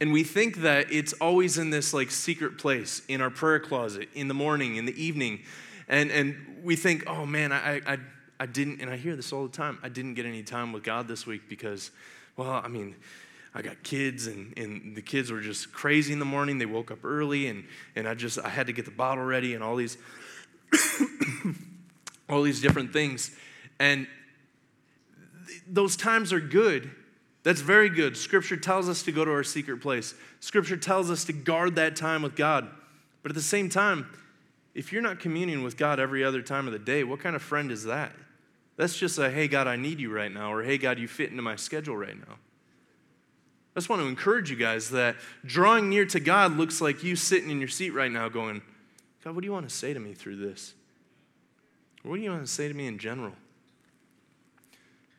And 0.00 0.12
we 0.12 0.22
think 0.22 0.58
that 0.58 0.92
it's 0.92 1.12
always 1.14 1.58
in 1.58 1.70
this 1.70 1.92
like 1.92 2.12
secret 2.12 2.58
place 2.58 3.02
in 3.08 3.20
our 3.20 3.30
prayer 3.30 3.58
closet 3.58 4.08
in 4.14 4.28
the 4.28 4.34
morning, 4.34 4.76
in 4.76 4.84
the 4.86 5.02
evening. 5.02 5.40
And, 5.88 6.12
and 6.12 6.60
we 6.62 6.76
think, 6.76 7.08
oh 7.08 7.26
man, 7.26 7.50
I, 7.50 7.80
I, 7.84 7.98
I 8.38 8.46
didn't, 8.46 8.80
and 8.80 8.90
I 8.90 8.96
hear 8.96 9.16
this 9.16 9.32
all 9.32 9.44
the 9.44 9.52
time, 9.52 9.78
I 9.82 9.88
didn't 9.88 10.14
get 10.14 10.26
any 10.26 10.44
time 10.44 10.72
with 10.72 10.84
God 10.84 11.08
this 11.08 11.26
week 11.26 11.48
because, 11.48 11.90
well, 12.36 12.52
I 12.52 12.68
mean, 12.68 12.94
I 13.54 13.62
got 13.62 13.82
kids, 13.82 14.26
and, 14.26 14.56
and 14.58 14.94
the 14.94 15.02
kids 15.02 15.32
were 15.32 15.40
just 15.40 15.72
crazy 15.72 16.12
in 16.12 16.18
the 16.18 16.24
morning. 16.24 16.58
They 16.58 16.66
woke 16.66 16.90
up 16.90 17.04
early, 17.04 17.48
and, 17.48 17.64
and 17.96 18.08
I 18.08 18.14
just 18.14 18.38
I 18.38 18.48
had 18.48 18.66
to 18.66 18.72
get 18.72 18.84
the 18.84 18.90
bottle 18.90 19.24
ready 19.24 19.54
and 19.54 19.64
all 19.64 19.76
these 19.76 19.96
all 22.28 22.42
these 22.42 22.60
different 22.60 22.92
things. 22.92 23.30
And 23.78 24.06
th- 25.46 25.62
those 25.66 25.96
times 25.96 26.32
are 26.32 26.40
good. 26.40 26.90
That's 27.42 27.60
very 27.60 27.88
good. 27.88 28.16
Scripture 28.16 28.56
tells 28.56 28.88
us 28.88 29.02
to 29.04 29.12
go 29.12 29.24
to 29.24 29.30
our 29.30 29.44
secret 29.44 29.80
place. 29.80 30.14
Scripture 30.40 30.76
tells 30.76 31.10
us 31.10 31.24
to 31.24 31.32
guard 31.32 31.76
that 31.76 31.96
time 31.96 32.22
with 32.22 32.36
God. 32.36 32.68
But 33.22 33.32
at 33.32 33.34
the 33.34 33.42
same 33.42 33.68
time, 33.68 34.10
if 34.74 34.92
you're 34.92 35.02
not 35.02 35.18
communing 35.18 35.62
with 35.62 35.76
God 35.76 35.98
every 35.98 36.22
other 36.22 36.42
time 36.42 36.66
of 36.66 36.72
the 36.72 36.78
day, 36.78 37.04
what 37.04 37.20
kind 37.20 37.34
of 37.34 37.42
friend 37.42 37.72
is 37.72 37.84
that? 37.84 38.12
That's 38.76 38.96
just 38.96 39.18
a, 39.18 39.30
hey, 39.30 39.48
God, 39.48 39.66
I 39.66 39.76
need 39.76 39.98
you 39.98 40.12
right 40.12 40.32
now, 40.32 40.52
or 40.52 40.62
hey, 40.62 40.78
God, 40.78 40.98
you 40.98 41.08
fit 41.08 41.30
into 41.30 41.42
my 41.42 41.56
schedule 41.56 41.96
right 41.96 42.16
now. 42.16 42.36
I 43.78 43.80
just 43.80 43.88
want 43.88 44.02
to 44.02 44.08
encourage 44.08 44.50
you 44.50 44.56
guys 44.56 44.90
that 44.90 45.14
drawing 45.44 45.88
near 45.88 46.04
to 46.06 46.18
God 46.18 46.56
looks 46.56 46.80
like 46.80 47.04
you 47.04 47.14
sitting 47.14 47.48
in 47.48 47.60
your 47.60 47.68
seat 47.68 47.90
right 47.90 48.10
now 48.10 48.28
going, 48.28 48.60
God, 49.22 49.36
what 49.36 49.42
do 49.42 49.46
you 49.46 49.52
want 49.52 49.68
to 49.68 49.72
say 49.72 49.94
to 49.94 50.00
me 50.00 50.14
through 50.14 50.34
this? 50.34 50.74
What 52.02 52.16
do 52.16 52.22
you 52.22 52.28
want 52.28 52.44
to 52.44 52.50
say 52.50 52.66
to 52.66 52.74
me 52.74 52.88
in 52.88 52.98
general? 52.98 53.34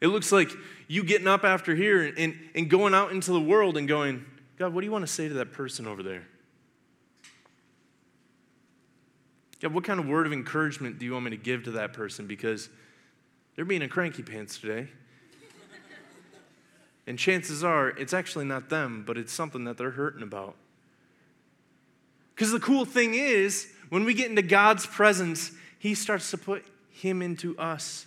It 0.01 0.07
looks 0.07 0.33
like 0.33 0.51
you 0.89 1.05
getting 1.05 1.25
up 1.25 1.45
after 1.45 1.73
here 1.73 2.03
and, 2.03 2.17
and, 2.19 2.39
and 2.53 2.69
going 2.69 2.93
out 2.93 3.13
into 3.13 3.31
the 3.31 3.39
world 3.39 3.77
and 3.77 3.87
going, 3.87 4.25
God, 4.57 4.73
what 4.73 4.81
do 4.81 4.85
you 4.87 4.91
want 4.91 5.07
to 5.07 5.11
say 5.11 5.29
to 5.29 5.35
that 5.35 5.53
person 5.53 5.87
over 5.87 6.03
there? 6.03 6.27
God, 9.61 9.73
what 9.73 9.85
kind 9.85 10.01
of 10.01 10.05
word 10.05 10.27
of 10.27 10.33
encouragement 10.33 10.99
do 10.99 11.05
you 11.05 11.13
want 11.13 11.23
me 11.23 11.31
to 11.31 11.37
give 11.37 11.63
to 11.63 11.71
that 11.71 11.93
person? 11.93 12.27
Because 12.27 12.67
they're 13.55 13.63
being 13.63 13.83
a 13.83 13.87
cranky 13.87 14.21
pants 14.21 14.59
today. 14.59 14.89
And 17.09 17.17
chances 17.17 17.63
are, 17.63 17.89
it's 17.89 18.13
actually 18.13 18.45
not 18.45 18.69
them, 18.69 19.03
but 19.05 19.17
it's 19.17 19.33
something 19.33 19.63
that 19.63 19.79
they're 19.79 19.89
hurting 19.89 20.21
about. 20.21 20.55
Because 22.35 22.51
the 22.51 22.59
cool 22.59 22.85
thing 22.85 23.15
is, 23.15 23.67
when 23.89 24.05
we 24.05 24.13
get 24.13 24.29
into 24.29 24.43
God's 24.43 24.85
presence, 24.85 25.51
He 25.79 25.95
starts 25.95 26.29
to 26.29 26.37
put 26.37 26.63
Him 26.91 27.23
into 27.23 27.57
us. 27.57 28.05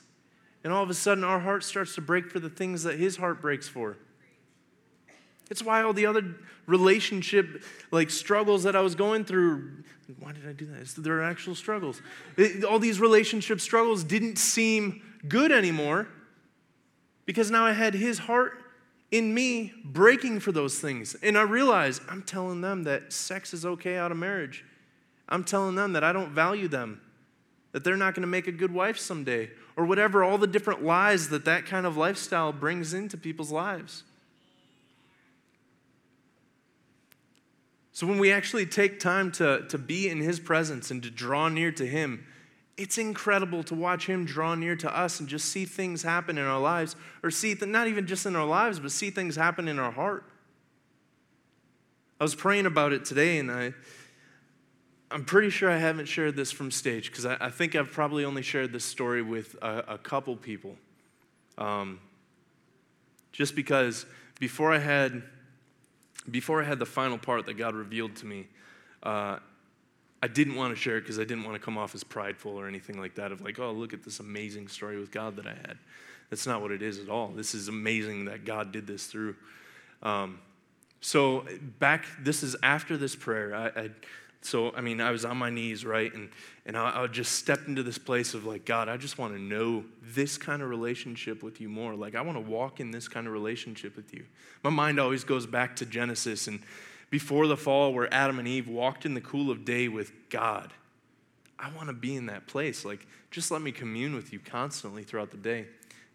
And 0.62 0.72
all 0.72 0.84
of 0.84 0.88
a 0.88 0.94
sudden, 0.94 1.24
our 1.24 1.40
heart 1.40 1.64
starts 1.64 1.96
to 1.96 2.00
break 2.00 2.30
for 2.30 2.38
the 2.38 2.48
things 2.48 2.84
that 2.84 2.96
His 2.96 3.16
heart 3.16 3.42
breaks 3.42 3.66
for. 3.66 3.96
It's 5.50 5.64
why 5.64 5.82
all 5.82 5.92
the 5.92 6.06
other 6.06 6.36
relationship 6.66 7.64
like 7.90 8.08
struggles 8.08 8.62
that 8.62 8.76
I 8.76 8.82
was 8.82 8.94
going 8.94 9.24
through, 9.24 9.82
why 10.20 10.30
did 10.30 10.48
I 10.48 10.52
do 10.52 10.66
that? 10.66 10.80
It's, 10.80 10.94
they're 10.94 11.24
actual 11.24 11.56
struggles. 11.56 12.00
It, 12.36 12.64
all 12.64 12.78
these 12.78 13.00
relationship 13.00 13.60
struggles 13.60 14.04
didn't 14.04 14.38
seem 14.38 15.02
good 15.26 15.50
anymore 15.50 16.06
because 17.26 17.50
now 17.50 17.66
I 17.66 17.72
had 17.72 17.94
his 17.94 18.20
heart 18.20 18.61
in 19.12 19.32
me 19.32 19.74
breaking 19.84 20.40
for 20.40 20.50
those 20.50 20.80
things. 20.80 21.14
And 21.22 21.38
I 21.38 21.42
realize 21.42 22.00
I'm 22.08 22.22
telling 22.22 22.62
them 22.62 22.82
that 22.84 23.12
sex 23.12 23.54
is 23.54 23.64
okay 23.64 23.96
out 23.96 24.10
of 24.10 24.16
marriage. 24.16 24.64
I'm 25.28 25.44
telling 25.44 25.76
them 25.76 25.92
that 25.92 26.02
I 26.02 26.12
don't 26.12 26.30
value 26.30 26.66
them, 26.66 27.00
that 27.70 27.84
they're 27.84 27.96
not 27.96 28.14
going 28.14 28.22
to 28.22 28.28
make 28.28 28.48
a 28.48 28.52
good 28.52 28.72
wife 28.72 28.98
someday, 28.98 29.50
or 29.76 29.84
whatever, 29.84 30.24
all 30.24 30.38
the 30.38 30.46
different 30.46 30.82
lies 30.82 31.28
that 31.28 31.44
that 31.44 31.66
kind 31.66 31.86
of 31.86 31.96
lifestyle 31.96 32.52
brings 32.52 32.94
into 32.94 33.16
people's 33.16 33.52
lives. 33.52 34.02
So 37.92 38.06
when 38.06 38.18
we 38.18 38.32
actually 38.32 38.64
take 38.64 38.98
time 38.98 39.30
to, 39.32 39.66
to 39.68 39.76
be 39.76 40.08
in 40.08 40.20
His 40.20 40.40
presence 40.40 40.90
and 40.90 41.02
to 41.02 41.10
draw 41.10 41.48
near 41.48 41.70
to 41.72 41.86
Him, 41.86 42.26
it's 42.82 42.98
incredible 42.98 43.62
to 43.64 43.74
watch 43.74 44.06
him 44.06 44.24
draw 44.24 44.54
near 44.54 44.76
to 44.76 44.96
us 44.96 45.20
and 45.20 45.28
just 45.28 45.46
see 45.46 45.64
things 45.64 46.02
happen 46.02 46.36
in 46.36 46.44
our 46.44 46.60
lives, 46.60 46.96
or 47.22 47.30
see, 47.30 47.54
th- 47.54 47.70
not 47.70 47.88
even 47.88 48.06
just 48.06 48.26
in 48.26 48.36
our 48.36 48.44
lives, 48.44 48.80
but 48.80 48.90
see 48.90 49.10
things 49.10 49.36
happen 49.36 49.68
in 49.68 49.78
our 49.78 49.92
heart. 49.92 50.24
I 52.20 52.24
was 52.24 52.34
praying 52.34 52.66
about 52.66 52.92
it 52.92 53.04
today, 53.04 53.38
and 53.38 53.50
I, 53.50 53.72
I'm 55.10 55.24
pretty 55.24 55.50
sure 55.50 55.70
I 55.70 55.78
haven't 55.78 56.06
shared 56.06 56.36
this 56.36 56.52
from 56.52 56.70
stage 56.70 57.10
because 57.10 57.26
I, 57.26 57.36
I, 57.40 57.50
think 57.50 57.74
I've 57.74 57.90
probably 57.90 58.24
only 58.24 58.42
shared 58.42 58.72
this 58.72 58.84
story 58.84 59.22
with 59.22 59.56
a, 59.62 59.84
a 59.88 59.98
couple 59.98 60.36
people. 60.36 60.76
Um, 61.58 62.00
just 63.32 63.54
because 63.54 64.06
before 64.40 64.72
I 64.72 64.78
had, 64.78 65.22
before 66.30 66.62
I 66.62 66.66
had 66.66 66.78
the 66.78 66.86
final 66.86 67.18
part 67.18 67.46
that 67.46 67.54
God 67.54 67.74
revealed 67.74 68.16
to 68.16 68.26
me, 68.26 68.46
uh, 69.02 69.38
I 70.22 70.28
didn't 70.28 70.54
want 70.54 70.74
to 70.74 70.80
share 70.80 70.98
it 70.98 71.00
because 71.00 71.18
I 71.18 71.24
didn't 71.24 71.42
want 71.42 71.56
to 71.56 71.60
come 71.60 71.76
off 71.76 71.94
as 71.96 72.04
prideful 72.04 72.52
or 72.52 72.68
anything 72.68 73.00
like 73.00 73.16
that 73.16 73.32
of 73.32 73.40
like, 73.40 73.58
oh, 73.58 73.72
look 73.72 73.92
at 73.92 74.04
this 74.04 74.20
amazing 74.20 74.68
story 74.68 74.98
with 74.98 75.10
God 75.10 75.36
that 75.36 75.46
I 75.46 75.54
had. 75.54 75.78
That's 76.30 76.46
not 76.46 76.62
what 76.62 76.70
it 76.70 76.80
is 76.80 77.00
at 77.00 77.08
all. 77.08 77.28
This 77.28 77.54
is 77.54 77.68
amazing 77.68 78.26
that 78.26 78.44
God 78.44 78.70
did 78.72 78.86
this 78.86 79.06
through. 79.06 79.34
Um, 80.02 80.38
so 81.00 81.44
back, 81.80 82.06
this 82.22 82.44
is 82.44 82.54
after 82.62 82.96
this 82.96 83.16
prayer. 83.16 83.54
I, 83.54 83.66
I, 83.80 83.90
so 84.40 84.72
I 84.74 84.80
mean, 84.80 85.00
I 85.00 85.10
was 85.10 85.24
on 85.24 85.36
my 85.36 85.50
knees, 85.50 85.84
right, 85.84 86.12
and 86.12 86.28
and 86.66 86.76
I, 86.76 87.02
I 87.02 87.06
just 87.06 87.32
stepped 87.32 87.68
into 87.68 87.82
this 87.82 87.98
place 87.98 88.34
of 88.34 88.44
like, 88.44 88.64
God, 88.64 88.88
I 88.88 88.96
just 88.96 89.18
want 89.18 89.34
to 89.34 89.40
know 89.40 89.84
this 90.02 90.38
kind 90.38 90.62
of 90.62 90.68
relationship 90.68 91.42
with 91.42 91.60
you 91.60 91.68
more. 91.68 91.94
Like, 91.94 92.14
I 92.14 92.20
want 92.22 92.36
to 92.36 92.50
walk 92.50 92.80
in 92.80 92.90
this 92.90 93.08
kind 93.08 93.26
of 93.26 93.32
relationship 93.32 93.96
with 93.96 94.12
you. 94.14 94.24
My 94.62 94.70
mind 94.70 94.98
always 94.98 95.24
goes 95.24 95.46
back 95.46 95.76
to 95.76 95.86
Genesis 95.86 96.48
and 96.48 96.60
before 97.12 97.46
the 97.46 97.58
fall 97.58 97.92
where 97.92 98.12
Adam 98.12 98.38
and 98.38 98.48
Eve 98.48 98.66
walked 98.66 99.04
in 99.04 99.12
the 99.12 99.20
cool 99.20 99.50
of 99.50 99.66
day 99.66 99.86
with 99.86 100.10
God. 100.30 100.72
I 101.58 101.68
want 101.76 101.88
to 101.88 101.92
be 101.92 102.16
in 102.16 102.24
that 102.26 102.46
place. 102.46 102.86
Like, 102.86 103.06
just 103.30 103.50
let 103.50 103.60
me 103.60 103.70
commune 103.70 104.14
with 104.14 104.32
you 104.32 104.38
constantly 104.38 105.02
throughout 105.02 105.30
the 105.30 105.36
day. 105.36 105.66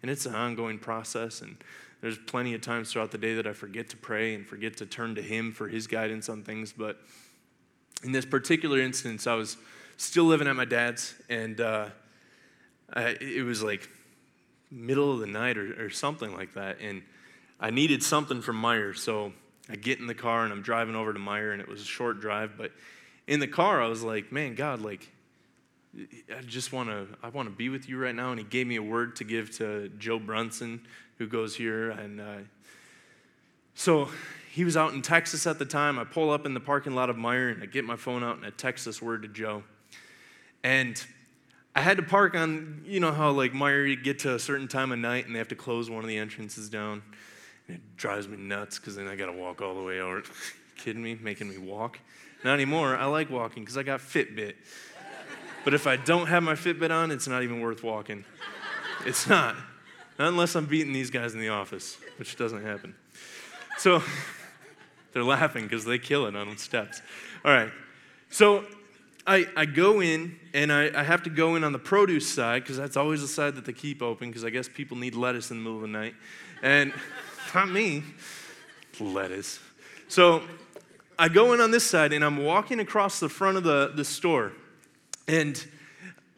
And 0.02 0.10
it's 0.10 0.26
an 0.26 0.34
ongoing 0.34 0.76
process. 0.76 1.40
And 1.40 1.56
there's 2.00 2.18
plenty 2.18 2.52
of 2.52 2.62
times 2.62 2.92
throughout 2.92 3.12
the 3.12 3.18
day 3.18 3.36
that 3.36 3.46
I 3.46 3.52
forget 3.52 3.88
to 3.90 3.96
pray 3.96 4.34
and 4.34 4.44
forget 4.44 4.76
to 4.78 4.86
turn 4.86 5.14
to 5.14 5.22
Him 5.22 5.52
for 5.52 5.68
His 5.68 5.86
guidance 5.86 6.28
on 6.28 6.42
things. 6.42 6.74
But 6.76 6.98
in 8.02 8.10
this 8.10 8.26
particular 8.26 8.80
instance, 8.80 9.28
I 9.28 9.34
was 9.34 9.56
still 9.98 10.24
living 10.24 10.48
at 10.48 10.56
my 10.56 10.64
dad's, 10.64 11.14
and 11.28 11.60
uh, 11.60 11.90
I, 12.92 13.16
it 13.20 13.44
was 13.44 13.62
like 13.62 13.88
middle 14.68 15.12
of 15.12 15.20
the 15.20 15.28
night 15.28 15.58
or, 15.58 15.84
or 15.84 15.90
something 15.90 16.34
like 16.34 16.54
that. 16.54 16.78
And 16.80 17.02
I 17.60 17.70
needed 17.70 18.02
something 18.02 18.42
from 18.42 18.60
Meijer. 18.60 18.98
So 18.98 19.32
I 19.70 19.76
get 19.76 19.98
in 19.98 20.06
the 20.06 20.14
car 20.14 20.44
and 20.44 20.52
I'm 20.52 20.62
driving 20.62 20.94
over 20.96 21.12
to 21.12 21.18
Meijer, 21.18 21.52
and 21.52 21.60
it 21.60 21.68
was 21.68 21.82
a 21.82 21.84
short 21.84 22.20
drive, 22.20 22.54
but 22.56 22.72
in 23.28 23.40
the 23.40 23.46
car, 23.46 23.82
I 23.82 23.86
was 23.86 24.02
like, 24.02 24.32
man, 24.32 24.54
God, 24.54 24.80
like, 24.80 25.06
I 26.34 26.40
just 26.46 26.72
want 26.72 26.88
to, 26.88 27.06
I 27.22 27.28
want 27.28 27.48
to 27.48 27.54
be 27.54 27.68
with 27.68 27.88
you 27.88 27.98
right 27.98 28.14
now. 28.14 28.30
And 28.30 28.38
he 28.40 28.44
gave 28.44 28.66
me 28.66 28.76
a 28.76 28.82
word 28.82 29.16
to 29.16 29.24
give 29.24 29.50
to 29.58 29.90
Joe 29.98 30.18
Brunson, 30.18 30.80
who 31.18 31.26
goes 31.26 31.54
here. 31.54 31.90
And 31.90 32.20
uh, 32.20 32.36
so 33.74 34.08
he 34.50 34.64
was 34.64 34.76
out 34.76 34.92
in 34.94 35.02
Texas 35.02 35.46
at 35.46 35.58
the 35.58 35.64
time. 35.64 35.98
I 35.98 36.04
pull 36.04 36.30
up 36.30 36.46
in 36.46 36.54
the 36.54 36.60
parking 36.60 36.94
lot 36.94 37.10
of 37.10 37.16
Meijer 37.16 37.52
and 37.52 37.62
I 37.62 37.66
get 37.66 37.84
my 37.84 37.96
phone 37.96 38.24
out 38.24 38.36
and 38.36 38.46
I 38.46 38.50
text 38.50 38.84
this 38.84 39.02
word 39.02 39.22
to 39.22 39.28
Joe. 39.28 39.62
And 40.62 41.02
I 41.76 41.82
had 41.82 41.98
to 41.98 42.02
park 42.02 42.34
on, 42.34 42.82
you 42.86 42.98
know 42.98 43.12
how 43.12 43.30
like 43.30 43.52
Meijer, 43.52 43.88
you 43.88 43.96
get 43.96 44.20
to 44.20 44.34
a 44.34 44.38
certain 44.38 44.68
time 44.68 44.90
of 44.90 44.98
night 44.98 45.26
and 45.26 45.34
they 45.34 45.38
have 45.38 45.48
to 45.48 45.54
close 45.54 45.90
one 45.90 46.02
of 46.02 46.08
the 46.08 46.16
entrances 46.16 46.68
down. 46.68 47.02
It 47.68 47.96
drives 47.96 48.26
me 48.26 48.36
nuts 48.36 48.78
because 48.78 48.96
then 48.96 49.06
I 49.06 49.16
got 49.16 49.26
to 49.26 49.32
walk 49.32 49.60
all 49.60 49.74
the 49.74 49.82
way 49.82 50.00
over. 50.00 50.22
kidding 50.76 51.02
me? 51.02 51.18
Making 51.20 51.50
me 51.50 51.58
walk? 51.58 51.98
Not 52.44 52.54
anymore. 52.54 52.96
I 52.96 53.06
like 53.06 53.30
walking 53.30 53.62
because 53.62 53.76
I 53.76 53.82
got 53.82 54.00
Fitbit. 54.00 54.54
But 55.64 55.74
if 55.74 55.86
I 55.86 55.96
don't 55.96 56.28
have 56.28 56.42
my 56.42 56.54
Fitbit 56.54 56.90
on, 56.90 57.10
it's 57.10 57.28
not 57.28 57.42
even 57.42 57.60
worth 57.60 57.82
walking. 57.82 58.24
It's 59.04 59.26
not. 59.26 59.56
Not 60.18 60.28
unless 60.28 60.56
I'm 60.56 60.66
beating 60.66 60.92
these 60.92 61.10
guys 61.10 61.34
in 61.34 61.40
the 61.40 61.50
office, 61.50 61.98
which 62.18 62.36
doesn't 62.36 62.64
happen. 62.64 62.94
So 63.76 64.02
they're 65.12 65.24
laughing 65.24 65.64
because 65.64 65.84
they 65.84 65.98
kill 65.98 66.26
it 66.26 66.34
on 66.34 66.56
steps. 66.56 67.02
All 67.44 67.52
right. 67.52 67.70
So 68.30 68.64
I, 69.26 69.46
I 69.56 69.66
go 69.66 70.00
in 70.00 70.38
and 70.54 70.72
I, 70.72 70.90
I 70.98 71.02
have 71.02 71.22
to 71.24 71.30
go 71.30 71.54
in 71.56 71.64
on 71.64 71.72
the 71.72 71.78
produce 71.78 72.32
side 72.32 72.62
because 72.62 72.76
that's 72.76 72.96
always 72.96 73.20
the 73.20 73.28
side 73.28 73.56
that 73.56 73.64
they 73.64 73.72
keep 73.72 74.00
open 74.00 74.28
because 74.28 74.44
I 74.44 74.50
guess 74.50 74.68
people 74.68 74.96
need 74.96 75.14
lettuce 75.14 75.50
in 75.50 75.58
the 75.58 75.62
middle 75.62 75.76
of 75.76 75.82
the 75.82 75.88
night. 75.88 76.14
And 76.62 76.92
not 77.54 77.68
me, 77.68 78.02
lettuce. 79.00 79.60
So 80.08 80.42
I 81.18 81.28
go 81.28 81.52
in 81.52 81.60
on 81.60 81.70
this 81.70 81.84
side 81.84 82.12
and 82.12 82.24
I'm 82.24 82.44
walking 82.44 82.80
across 82.80 83.20
the 83.20 83.28
front 83.28 83.56
of 83.56 83.64
the, 83.64 83.92
the 83.94 84.04
store. 84.04 84.52
And 85.26 85.64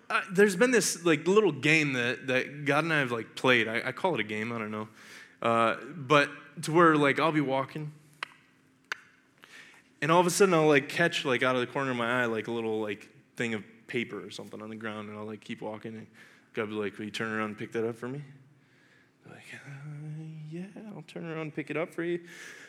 uh, 0.09 0.21
there's 0.33 0.57
been 0.57 0.71
this 0.71 1.05
like 1.05 1.27
little 1.27 1.53
game 1.53 1.93
that, 1.93 2.27
that 2.27 2.65
God 2.65 2.85
and 2.85 2.93
I 2.93 2.99
have 2.99 3.13
like 3.13 3.35
played. 3.35 3.69
I, 3.69 3.83
I 3.87 3.93
call 3.93 4.15
it 4.15 4.21
a 4.21 4.25
game, 4.25 4.53
I 4.53 4.59
don't 4.59 4.71
know. 4.71 4.89
Uh, 5.41 5.77
but 5.97 6.31
to 6.63 6.73
where 6.73 6.97
like 6.97 7.19
I'll 7.21 7.33
be 7.33 7.41
walking 7.41 7.93
and 10.03 10.11
all 10.11 10.21
of 10.21 10.27
a 10.27 10.31
sudden 10.31 10.53
I'll 10.53 10.67
like 10.67 10.89
catch 10.89 11.25
like 11.25 11.43
out 11.43 11.55
of 11.55 11.61
the 11.61 11.67
corner 11.67 11.93
of 11.93 11.97
my 11.97 12.23
eye 12.23 12.27
like 12.27 12.49
a 12.49 12.51
little 12.51 12.81
like 12.81 13.09
thing 13.37 13.55
of 13.55 13.63
paper 13.87 14.25
or 14.25 14.31
something 14.31 14.61
on 14.61 14.69
the 14.69 14.77
ground 14.77 15.09
and 15.09 15.19
I'll 15.19 15.25
like 15.25 15.43
keep 15.43 15.63
walking 15.63 15.95
and 15.95 16.07
God 16.53 16.69
be 16.69 16.75
like, 16.75 16.99
will 16.99 17.05
you 17.05 17.11
turn 17.11 17.33
around 17.33 17.51
and 17.51 17.59
pick 17.59 17.73
that 17.73 17.89
up 17.89 17.97
for 17.97 18.09
me? 18.09 18.23
Like, 19.29 19.61
yeah, 20.51 20.67
I'll 20.95 21.03
turn 21.03 21.25
around 21.25 21.41
and 21.41 21.55
pick 21.55 21.71
it 21.71 21.77
up 21.77 21.93
for 21.95 22.03
you. 22.03 22.21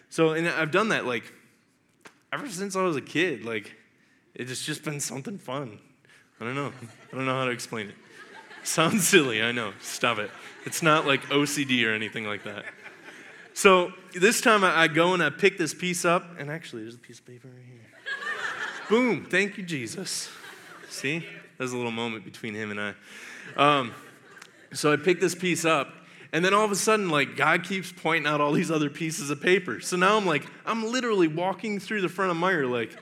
So, 0.10 0.32
and 0.32 0.48
I've 0.48 0.72
done 0.72 0.90
that 0.90 1.06
like 1.06 1.32
ever 2.34 2.48
since 2.48 2.76
I 2.76 2.84
was 2.84 2.96
a 2.96 3.02
kid. 3.02 3.44
Like, 3.44 3.76
it's 4.34 4.66
just 4.66 4.84
been 4.84 5.00
something 5.00 5.38
fun. 5.38 5.80
I 6.40 6.46
don't 6.46 6.56
know. 6.56 6.72
I 7.12 7.16
don't 7.16 7.26
know 7.26 7.36
how 7.36 7.46
to 7.46 7.52
explain 7.52 7.90
it. 7.90 7.96
Sounds 8.64 9.08
silly, 9.08 9.42
I 9.42 9.52
know. 9.52 9.74
Stop 9.82 10.20
it. 10.20 10.30
It's 10.66 10.84
not 10.84 11.08
like 11.08 11.24
OCD 11.26 11.86
or 11.88 11.94
anything 11.94 12.26
like 12.26 12.44
that. 12.44 12.66
So 13.54 13.92
this 14.14 14.40
time 14.40 14.64
I 14.64 14.88
go 14.88 15.14
and 15.14 15.22
I 15.22 15.30
pick 15.30 15.58
this 15.58 15.74
piece 15.74 16.06
up, 16.06 16.40
and 16.40 16.50
actually, 16.50 16.84
there's 16.84 16.96
a 16.96 17.00
piece 17.00 17.20
of 17.20 17.26
paper 17.26 17.48
right 17.48 17.66
here. 17.66 17.82
Boom. 18.90 19.26
Thank 19.26 19.58
you, 19.58 19.64
Jesus. 19.64 20.30
See? 20.90 21.26
There's 21.58 21.74
a 21.74 21.78
little 21.78 21.92
moment 21.92 22.26
between 22.26 22.54
him 22.54 22.72
and 22.72 22.80
I. 22.80 22.94
Um, 23.56 23.94
so 24.74 24.92
I 24.92 24.96
pick 24.96 25.20
this 25.20 25.36
piece 25.36 25.66
up, 25.66 25.94
and 26.34 26.46
then 26.46 26.54
all 26.54 26.64
of 26.64 26.72
a 26.72 26.76
sudden, 26.76 27.10
like, 27.10 27.36
God 27.36 27.64
keeps 27.64 27.92
pointing 27.92 28.32
out 28.32 28.40
all 28.40 28.54
these 28.54 28.72
other 28.72 28.90
pieces 28.90 29.30
of 29.30 29.42
paper. 29.42 29.82
So 29.82 29.98
now 29.98 30.18
I'm 30.18 30.26
like, 30.26 30.46
I'm 30.66 30.90
literally 30.90 31.28
walking 31.28 31.80
through 31.80 32.02
the 32.02 32.10
front 32.10 32.32
of 32.32 32.38
Meijer, 32.38 32.70
like, 32.70 32.98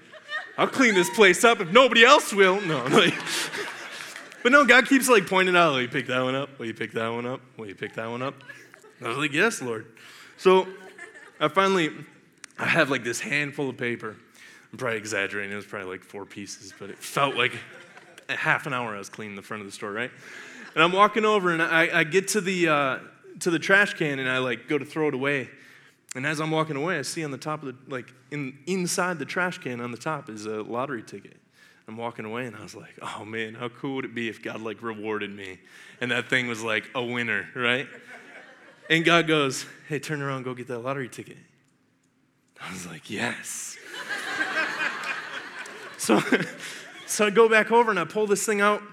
I'll 0.58 0.68
clean 0.68 0.94
this 0.94 1.10
place 1.12 1.44
up 1.44 1.62
if 1.62 1.72
nobody 1.72 2.04
else 2.04 2.34
will. 2.34 2.60
No, 2.62 2.84
like, 2.86 3.14
but 4.44 4.52
no, 4.52 4.66
God 4.66 4.88
keeps 4.88 5.08
like 5.08 5.26
pointing 5.28 5.56
out, 5.56 5.78
you 5.78 5.88
pick 5.88 6.08
that 6.08 6.22
one 6.22 6.36
up? 6.36 6.60
Will 6.60 6.66
you 6.66 6.74
pick 6.74 6.92
that 6.94 7.08
one 7.08 7.26
up? 7.26 7.40
Will 7.56 7.68
you 7.68 7.76
pick 7.76 7.94
that 7.94 8.10
one 8.10 8.22
up? 8.22 8.36
I 9.02 9.08
was 9.08 9.18
like, 9.18 9.32
yes, 9.32 9.62
Lord. 9.62 9.86
So 10.38 10.68
I 11.40 11.48
finally, 11.48 11.92
I 12.58 12.66
have 12.66 12.90
like 12.90 13.04
this 13.04 13.22
handful 13.22 13.70
of 13.70 13.78
paper. 13.78 14.18
I'm 14.72 14.78
probably 14.78 14.98
exaggerating. 14.98 15.54
It 15.54 15.56
was 15.56 15.66
probably 15.66 15.90
like 15.90 16.04
four 16.04 16.26
pieces, 16.26 16.74
but 16.78 16.90
it 16.90 16.98
felt 16.98 17.36
like 17.36 17.54
half 18.28 18.68
an 18.68 18.74
hour 18.74 18.96
I 18.96 18.98
was 18.98 19.10
cleaning 19.10 19.36
the 19.36 19.42
front 19.42 19.62
of 19.62 19.68
the 19.68 19.72
store, 19.72 19.92
right? 19.94 20.12
And 20.76 20.84
I'm 20.84 20.92
walking 20.92 21.26
over 21.26 21.52
and 21.52 21.64
I, 21.64 22.00
I 22.00 22.04
get 22.04 22.28
to 22.30 22.42
the, 22.42 22.68
uh, 22.68 23.00
to 23.40 23.52
the 23.52 23.60
trash 23.60 23.94
can 23.94 24.20
and 24.20 24.30
I 24.30 24.40
like 24.40 24.68
go 24.68 24.78
to 24.78 24.86
throw 24.86 25.08
it 25.08 25.14
away. 25.14 25.50
And 26.16 26.26
as 26.26 26.40
I'm 26.40 26.52
walking 26.52 26.76
away, 26.76 26.98
I 26.98 27.04
see 27.04 27.24
on 27.24 27.32
the 27.32 27.38
top 27.38 27.62
of 27.64 27.68
the, 27.68 27.94
like, 27.94 28.12
in, 28.32 28.58
inside 28.66 29.20
the 29.20 29.26
trash 29.26 29.60
can 29.60 29.80
on 29.80 29.92
the 29.92 29.98
top 29.98 30.28
is 30.28 30.46
a 30.48 30.64
lottery 30.64 31.04
ticket. 31.04 31.38
I'm 31.88 31.98
walking 31.98 32.26
away 32.26 32.46
and 32.46 32.56
I 32.56 32.62
was 32.62 32.76
like, 32.76 33.00
oh 33.02 33.26
man, 33.26 33.56
how 33.56 33.70
cool 33.70 33.96
would 33.96 34.06
it 34.06 34.14
be 34.14 34.30
if 34.30 34.44
God 34.44 34.62
like 34.62 34.84
rewarded 34.84 35.36
me? 35.36 35.60
And 36.02 36.12
that 36.12 36.30
thing 36.30 36.48
was 36.48 36.64
like 36.64 36.86
a 36.94 37.04
winner, 37.04 37.48
right? 37.56 37.88
And 38.92 39.04
God 39.04 39.28
goes, 39.28 39.66
hey, 39.88 39.98
turn 39.98 40.22
around, 40.22 40.44
go 40.44 40.54
get 40.54 40.68
that 40.68 40.80
lottery 40.80 41.10
ticket. 41.10 41.38
I 42.62 42.72
was 42.72 42.86
like, 42.86 43.10
yes. 43.10 43.76
so, 45.98 46.22
so 47.08 47.26
I 47.26 47.30
go 47.32 47.50
back 47.50 47.72
over 47.72 47.90
and 47.90 48.00
I 48.00 48.06
pull 48.06 48.28
this 48.28 48.46
thing 48.46 48.62
out 48.62 48.84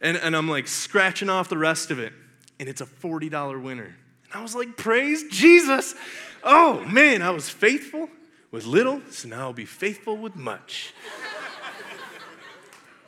and, 0.00 0.16
and 0.16 0.36
I'm 0.36 0.48
like 0.48 0.66
scratching 0.66 1.28
off 1.28 1.48
the 1.48 1.58
rest 1.58 1.92
of 1.92 2.00
it. 2.00 2.12
And 2.60 2.68
it's 2.68 2.80
a 2.80 2.86
$40 2.86 3.62
winner. 3.62 3.96
And 4.32 4.34
I 4.34 4.42
was 4.42 4.54
like, 4.54 4.76
praise 4.76 5.24
Jesus. 5.30 5.96
Oh 6.44 6.84
man, 6.84 7.22
I 7.22 7.30
was 7.30 7.48
faithful 7.48 8.08
with 8.50 8.66
little, 8.66 9.00
so 9.10 9.28
now 9.28 9.40
I'll 9.40 9.52
be 9.52 9.64
faithful 9.64 10.16
with 10.16 10.36
much. 10.36 10.92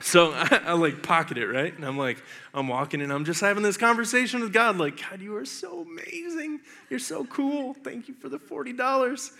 so 0.00 0.32
I, 0.32 0.62
I, 0.66 0.72
like 0.72 1.02
pocket 1.02 1.36
it, 1.38 1.46
right? 1.46 1.74
And 1.74 1.84
I'm 1.84 1.98
like, 1.98 2.22
I'm 2.54 2.66
walking 2.66 3.02
and 3.02 3.12
I'm 3.12 3.24
just 3.24 3.40
having 3.40 3.62
this 3.62 3.76
conversation 3.76 4.40
with 4.40 4.52
God, 4.52 4.78
like, 4.78 5.00
God, 5.08 5.20
you 5.20 5.36
are 5.36 5.44
so 5.44 5.82
amazing. 5.82 6.60
You're 6.90 6.98
so 6.98 7.24
cool. 7.24 7.74
Thank 7.74 8.08
you 8.08 8.14
for 8.14 8.28
the 8.28 8.38
$40. 8.38 9.32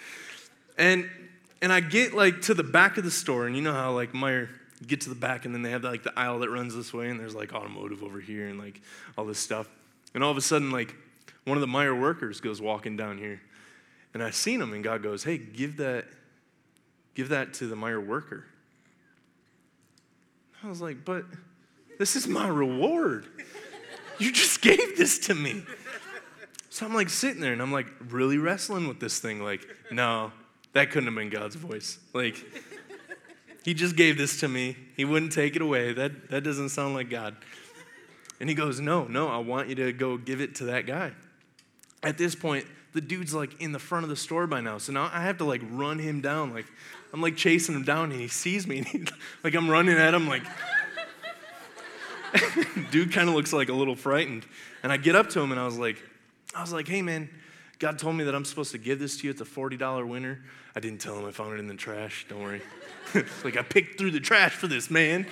And 0.79 1.09
and 1.63 1.73
I 1.73 1.79
get 1.81 2.13
like 2.13 2.43
to 2.43 2.55
the 2.55 2.65
back 2.65 2.99
of 2.99 3.05
the 3.05 3.11
store, 3.11 3.47
and 3.47 3.55
you 3.55 3.63
know 3.63 3.73
how 3.73 3.93
like 3.93 4.13
Meijer 4.13 4.49
get 4.85 5.03
to 5.03 5.09
the 5.09 5.15
back 5.15 5.45
and 5.45 5.55
then 5.55 5.63
they 5.63 5.71
have 5.71 5.85
like 5.85 6.03
the 6.03 6.13
aisle 6.19 6.41
that 6.41 6.51
runs 6.51 6.75
this 6.75 6.93
way, 6.93 7.09
and 7.09 7.21
there's 7.21 7.37
like 7.37 7.55
automotive 7.55 8.03
over 8.03 8.21
here 8.21 8.49
and 8.49 8.59
like 8.59 8.81
all 9.17 9.25
this 9.25 9.39
stuff. 9.39 9.69
And 10.15 10.23
all 10.23 10.31
of 10.31 10.37
a 10.37 10.43
sudden, 10.43 10.71
like 10.71 10.95
one 11.45 11.57
of 11.57 11.61
the 11.61 11.67
Meijer 11.67 11.99
workers 11.99 12.41
goes 12.41 12.61
walking 12.61 12.97
down 12.97 13.19
here. 13.19 13.41
And 14.15 14.23
I 14.23 14.31
seen 14.31 14.61
him, 14.61 14.73
and 14.75 14.85
God 14.85 15.03
goes, 15.03 15.25
Hey, 15.25 15.39
give 15.39 15.79
that, 15.79 16.07
give 17.15 17.31
that 17.31 17.55
to 17.55 17.67
the 17.67 17.77
Meijer 17.77 18.05
worker. 18.05 18.45
I 20.63 20.69
was 20.69 20.81
like, 20.81 21.05
But 21.05 21.25
this 21.99 22.17
is 22.17 22.27
my 22.27 22.49
reward. 22.49 23.27
You 24.19 24.33
just 24.33 24.61
gave 24.63 24.97
this 24.97 25.19
to 25.21 25.35
me. 25.35 25.63
So 26.69 26.87
I'm 26.87 26.95
like 26.95 27.11
sitting 27.11 27.41
there 27.43 27.53
and 27.53 27.61
I'm 27.61 27.71
like 27.71 27.87
really 28.09 28.39
wrestling 28.39 28.89
with 28.89 28.99
this 28.99 29.19
thing. 29.19 29.43
Like, 29.43 29.67
no, 29.91 30.33
that 30.73 30.91
couldn't 30.91 31.05
have 31.05 31.15
been 31.15 31.29
God's 31.29 31.55
voice. 31.55 31.99
Like, 32.15 32.43
he 33.63 33.75
just 33.75 33.95
gave 33.95 34.17
this 34.17 34.41
to 34.41 34.49
me. 34.49 34.77
He 34.97 35.05
wouldn't 35.05 35.33
take 35.33 35.55
it 35.55 35.63
away. 35.63 35.93
That, 35.93 36.31
that 36.31 36.43
doesn't 36.43 36.71
sound 36.71 36.95
like 36.95 37.11
God. 37.11 37.37
And 38.43 38.49
he 38.49 38.57
goes, 38.57 38.81
No, 38.81 39.05
no, 39.05 39.29
I 39.29 39.39
want 39.39 39.69
you 39.69 39.77
to 39.77 39.93
go 39.93 40.17
give 40.17 40.41
it 40.41 40.57
to 40.57 40.65
that 40.65 40.85
guy. 40.85 41.13
At 42.03 42.19
this 42.19 42.35
point, 42.35 42.67
the 42.93 43.01
dude's 43.01 43.33
like 43.33 43.61
in 43.61 43.71
the 43.71 43.79
front 43.79 44.03
of 44.03 44.11
the 44.11 44.17
store 44.17 44.49
by 44.49 44.61
now. 44.61 44.79
So 44.79 44.93
now 44.93 45.09
I 45.13 45.23
have 45.23 45.39
to 45.39 45.45
like 45.45 45.61
run 45.71 46.01
him 46.01 46.21
down. 46.21 46.53
Like 46.53 46.67
I'm 47.13 47.23
like 47.23 47.37
chasing 47.37 47.77
him 47.77 47.85
down 47.85 48.11
and 48.11 48.21
he 48.21 48.27
sees 48.27 48.67
me. 48.67 48.79
And 48.79 48.89
he, 48.89 49.05
like 49.45 49.55
I'm 49.55 49.71
running 49.71 49.97
at 49.97 50.13
him 50.13 50.27
like 50.27 50.43
dude 52.91 53.13
kind 53.13 53.29
of 53.29 53.37
looks 53.37 53.53
like 53.53 53.69
a 53.69 53.73
little 53.73 53.95
frightened. 53.95 54.45
And 54.83 54.91
I 54.91 54.97
get 54.97 55.15
up 55.15 55.29
to 55.31 55.41
him 55.41 55.53
and 55.53 55.61
I 55.61 55.65
was 55.65 55.79
like, 55.79 56.03
I 56.53 56.63
was 56.63 56.73
like, 56.73 56.89
hey 56.89 57.01
man, 57.01 57.31
God 57.79 57.97
told 57.97 58.17
me 58.17 58.25
that 58.25 58.35
I'm 58.35 58.45
supposed 58.45 58.73
to 58.73 58.79
give 58.79 58.99
this 58.99 59.19
to 59.19 59.25
you. 59.25 59.31
It's 59.31 59.41
a 59.41 59.45
$40 59.45 60.09
winner. 60.09 60.41
I 60.75 60.81
didn't 60.81 61.01
tell 61.01 61.17
him 61.17 61.27
I 61.27 61.31
found 61.31 61.55
it 61.55 61.61
in 61.61 61.69
the 61.69 61.75
trash. 61.75 62.27
Don't 62.29 62.43
worry. 62.43 62.63
like 63.45 63.57
I 63.57 63.63
picked 63.63 63.99
through 63.99 64.11
the 64.11 64.21
trash 64.21 64.53
for 64.53 64.67
this 64.67 64.91
man. 64.91 65.29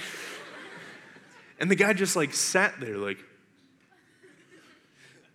And 1.60 1.70
the 1.70 1.76
guy 1.76 1.92
just 1.92 2.16
like 2.16 2.34
sat 2.34 2.80
there 2.80 2.96
like 2.96 3.18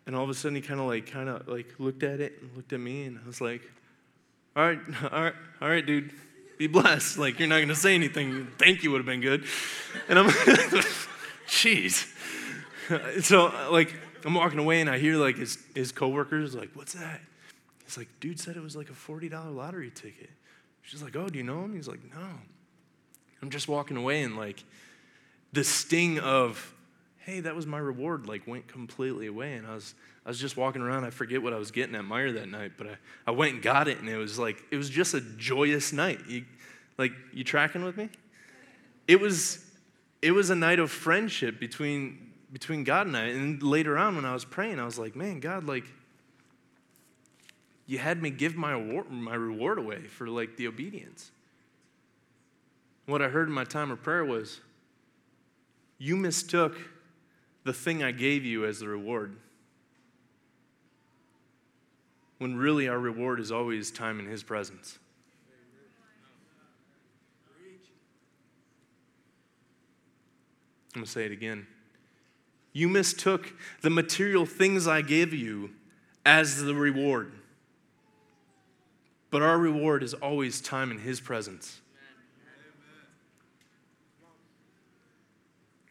and 0.06 0.16
all 0.16 0.24
of 0.24 0.30
a 0.30 0.34
sudden, 0.34 0.56
he 0.56 0.62
kind 0.62 0.80
of 0.80 0.86
like, 0.88 1.08
kind 1.08 1.30
of 1.30 1.48
like 1.48 1.74
looked 1.80 2.04
at 2.04 2.20
it 2.20 2.38
and 2.42 2.56
looked 2.56 2.74
at 2.74 2.80
me, 2.80 3.06
and 3.06 3.20
I 3.24 3.26
was 3.28 3.42
like, 3.42 3.62
"All 4.56 4.64
right, 4.64 4.80
all 5.12 5.24
right, 5.24 5.34
all 5.62 5.70
right, 5.70 5.86
dude, 5.86 6.12
be 6.58 6.68
blessed. 6.68 7.18
Like 7.18 7.40
you're 7.40 7.48
not 7.48 7.60
gonna 7.60 7.76
say 7.76 7.96
anything. 7.96 8.48
Thank 8.58 8.84
you 8.84 8.92
would 8.92 9.00
have 9.00 9.06
been 9.06 9.22
good." 9.22 9.46
And 10.08 10.20
I'm, 10.20 10.30
jeez. 11.48 12.12
So 13.24 13.52
like 13.72 13.96
I'm 14.24 14.36
walking 14.36 14.60
away, 14.60 14.82
and 14.82 14.90
I 14.90 15.00
hear 15.00 15.16
like 15.16 15.38
his 15.38 15.58
his 15.74 15.92
coworkers 15.92 16.54
like, 16.54 16.70
"What's 16.76 16.94
that?" 16.94 17.22
He's 17.84 17.98
like, 17.98 18.10
"Dude 18.20 18.40
said 18.40 18.58
it 18.58 18.64
was 18.64 18.76
like 18.76 18.90
a 18.90 18.94
forty 18.94 19.30
dollar 19.30 19.50
lottery 19.50 19.90
ticket." 19.90 20.30
She's 20.84 21.02
like, 21.02 21.16
"Oh, 21.16 21.30
do 21.30 21.38
you 21.40 21.44
know 21.44 21.64
him?" 21.64 21.76
He's 21.76 21.88
like, 21.88 22.02
"No." 22.14 22.28
I'm 23.42 23.50
just 23.50 23.68
walking 23.68 23.98
away, 23.98 24.22
and 24.22 24.38
like 24.38 24.64
the 25.56 25.64
sting 25.64 26.20
of 26.20 26.74
hey, 27.26 27.40
that 27.40 27.56
was 27.56 27.66
my 27.66 27.80
reward, 27.80 28.28
like 28.28 28.46
went 28.46 28.68
completely 28.68 29.26
away. 29.26 29.56
And 29.56 29.66
I 29.66 29.74
was, 29.74 29.96
I 30.26 30.30
was 30.30 30.40
just 30.40 30.58
walking 30.58 30.84
around. 30.84 31.06
I 31.06 31.10
forget 31.10 31.42
what 31.42 31.54
I 31.54 31.58
was 31.58 31.72
getting 31.72 31.96
at 31.96 32.04
Meijer 32.04 32.36
that 32.36 32.50
night, 32.50 32.74
but 32.78 32.86
I, 32.86 32.98
I 33.26 33.32
went 33.32 33.56
and 33.56 33.64
got 33.64 33.88
it, 33.88 34.00
and 34.00 34.08
it 34.08 34.18
was 34.18 34.38
like, 34.38 34.64
it 34.70 34.78
was 34.78 34.92
just 34.92 35.16
a 35.16 35.22
joyous 35.22 35.92
night. 35.92 36.20
You, 36.28 36.46
like, 37.00 37.14
you 37.34 37.44
tracking 37.44 37.84
with 37.84 37.98
me? 37.98 38.10
It 39.08 39.20
was, 39.20 39.66
it 40.22 40.32
was 40.32 40.52
a 40.52 40.56
night 40.56 40.78
of 40.78 40.92
friendship 40.92 41.60
between, 41.60 42.32
between 42.54 42.84
God 42.84 43.08
and 43.08 43.18
I. 43.18 43.24
And 43.24 43.62
later 43.64 43.98
on, 43.98 44.16
when 44.16 44.26
I 44.26 44.34
was 44.34 44.46
praying, 44.46 44.80
I 44.80 44.86
was 44.86 45.00
like, 45.00 45.16
man, 45.16 45.40
God, 45.40 45.64
like, 45.64 45.86
you 47.88 47.98
had 47.98 48.22
me 48.22 48.30
give 48.30 48.56
my, 48.56 48.74
award, 48.74 49.10
my 49.10 49.34
reward 49.34 49.80
away 49.80 50.02
for 50.02 50.28
like 50.28 50.58
the 50.58 50.68
obedience. 50.68 51.32
What 53.08 53.24
I 53.24 53.30
heard 53.30 53.48
in 53.48 53.54
my 53.54 53.64
time 53.64 53.90
of 53.90 54.04
prayer 54.04 54.26
was, 54.26 54.60
you 56.06 56.16
mistook 56.16 56.78
the 57.64 57.74
thing 57.74 58.04
I 58.04 58.12
gave 58.12 58.46
you 58.46 58.64
as 58.64 58.78
the 58.78 58.88
reward. 58.88 59.38
When 62.38 62.56
really 62.56 62.88
our 62.88 63.00
reward 63.00 63.40
is 63.40 63.52
always 63.52 63.90
time 63.90 64.20
in 64.20 64.28
His 64.28 64.44
presence. 64.44 65.00
I'm 70.94 71.02
going 71.02 71.06
to 71.06 71.12
say 71.12 71.26
it 71.26 71.32
again. 71.32 71.66
You 72.72 72.88
mistook 72.88 73.56
the 73.82 73.90
material 73.90 74.46
things 74.46 74.88
I 74.88 75.02
gave 75.02 75.34
you 75.34 75.72
as 76.24 76.62
the 76.62 76.76
reward. 76.76 77.32
But 79.32 79.42
our 79.42 79.58
reward 79.58 80.04
is 80.04 80.14
always 80.14 80.62
time 80.62 80.92
in 80.92 81.00
His 81.00 81.20
presence. 81.20 81.82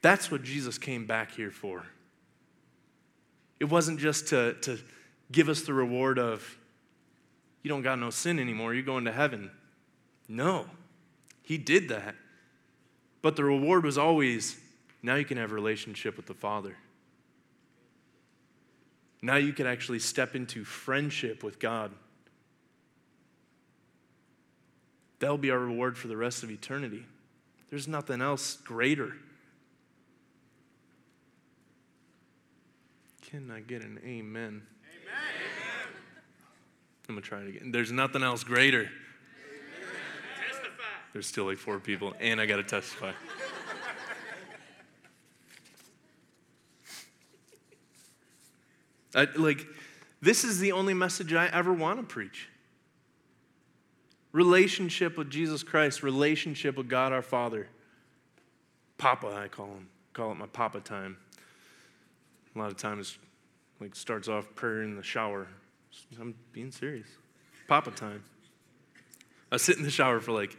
That's 0.05 0.31
what 0.31 0.43
Jesus 0.43 0.77
came 0.77 1.07
back 1.07 1.33
here 1.33 1.51
for. 1.51 1.87
It 3.59 3.65
wasn't 3.65 3.99
just 3.99 4.29
to, 4.29 4.53
to 4.61 4.79
give 5.33 5.49
us 5.49 5.63
the 5.63 5.73
reward 5.73 6.19
of, 6.19 6.59
you 7.63 7.71
don't 7.71 7.81
got 7.81 7.99
no 7.99 8.11
sin 8.11 8.39
anymore, 8.39 8.75
you're 8.75 8.83
going 8.83 9.07
to 9.07 9.13
heaven. 9.13 9.51
No, 10.29 10.67
He 11.41 11.57
did 11.57 11.89
that. 11.89 12.17
But 13.23 13.35
the 13.35 13.45
reward 13.45 13.83
was 13.83 13.97
always, 13.97 14.61
now 15.03 15.15
you 15.15 15.25
can 15.25 15.39
have 15.39 15.53
a 15.53 15.55
relationship 15.55 16.19
with 16.19 16.27
the 16.27 16.35
Father. 16.35 16.77
Now 19.23 19.37
you 19.37 19.55
can 19.55 19.67
actually 19.67 20.01
step 20.01 20.35
into 20.37 20.65
friendship 20.65 21.43
with 21.43 21.59
God. 21.59 21.93
That'll 25.19 25.39
be 25.39 25.51
our 25.51 25.59
reward 25.59 25.97
for 25.97 26.09
the 26.09 26.17
rest 26.19 26.43
of 26.43 26.51
eternity. 26.51 27.07
There's 27.71 27.89
nothing 27.89 28.21
else 28.21 28.59
greater. 28.59 29.15
Can 33.31 33.51
I 33.51 33.61
get 33.61 33.83
an 33.83 34.01
amen? 34.05 34.41
Amen. 34.41 34.63
I'm 37.09 37.15
going 37.15 37.23
to 37.23 37.29
try 37.29 37.41
it 37.41 37.49
again. 37.49 37.73
There's 37.73 37.93
nothing 37.93 38.23
else 38.23 38.45
greater. 38.45 38.91
There's 41.13 41.27
still 41.27 41.45
like 41.45 41.59
four 41.59 41.79
people, 41.79 42.15
and 42.21 42.41
I 42.41 42.47
got 42.47 42.57
to 42.57 42.65
testify. 42.65 43.13
I, 49.15 49.29
like, 49.37 49.65
this 50.21 50.43
is 50.43 50.59
the 50.59 50.73
only 50.73 50.93
message 50.93 51.33
I 51.33 51.47
ever 51.47 51.73
want 51.73 52.01
to 52.01 52.05
preach. 52.05 52.49
Relationship 54.33 55.17
with 55.17 55.31
Jesus 55.31 55.63
Christ, 55.63 56.03
relationship 56.03 56.77
with 56.77 56.89
God 56.89 57.13
our 57.13 57.23
Father. 57.23 57.69
Papa, 58.99 59.29
I 59.29 59.47
call 59.47 59.67
him. 59.67 59.89
Call 60.13 60.33
it 60.33 60.35
my 60.35 60.47
Papa 60.47 60.81
time. 60.81 61.17
A 62.55 62.59
lot 62.59 62.71
of 62.71 62.77
times, 62.77 63.19
like, 63.81 63.97
starts 63.97 64.29
off 64.29 64.55
prayer 64.55 64.83
in 64.83 64.97
the 64.97 65.03
shower. 65.03 65.49
I'm 66.21 66.35
being 66.53 66.71
serious. 66.71 67.09
Papa 67.69 67.91
time. 67.91 68.23
I 69.51 69.57
sit 69.57 69.77
in 69.77 69.83
the 69.83 69.91
shower 69.91 70.21
for 70.21 70.33
like, 70.33 70.57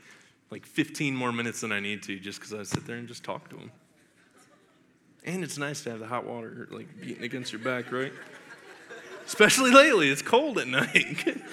like 0.51 0.65
15 0.65 1.15
more 1.15 1.31
minutes 1.31 1.61
than 1.61 1.71
I 1.71 1.79
need 1.79 2.03
to 2.03 2.19
just 2.19 2.39
because 2.39 2.53
I 2.53 2.63
sit 2.63 2.85
there 2.85 2.97
and 2.97 3.07
just 3.07 3.23
talk 3.23 3.49
to 3.49 3.57
him. 3.57 3.71
And 5.25 5.43
it's 5.43 5.57
nice 5.57 5.83
to 5.83 5.89
have 5.91 5.99
the 5.99 6.07
hot 6.07 6.25
water 6.25 6.67
like 6.71 6.87
beating 7.01 7.23
against 7.23 7.51
your 7.51 7.61
back, 7.61 7.91
right? 7.91 8.13
Especially 9.25 9.71
lately, 9.71 10.09
it's 10.09 10.21
cold 10.21 10.59
at 10.59 10.67
night. 10.67 11.41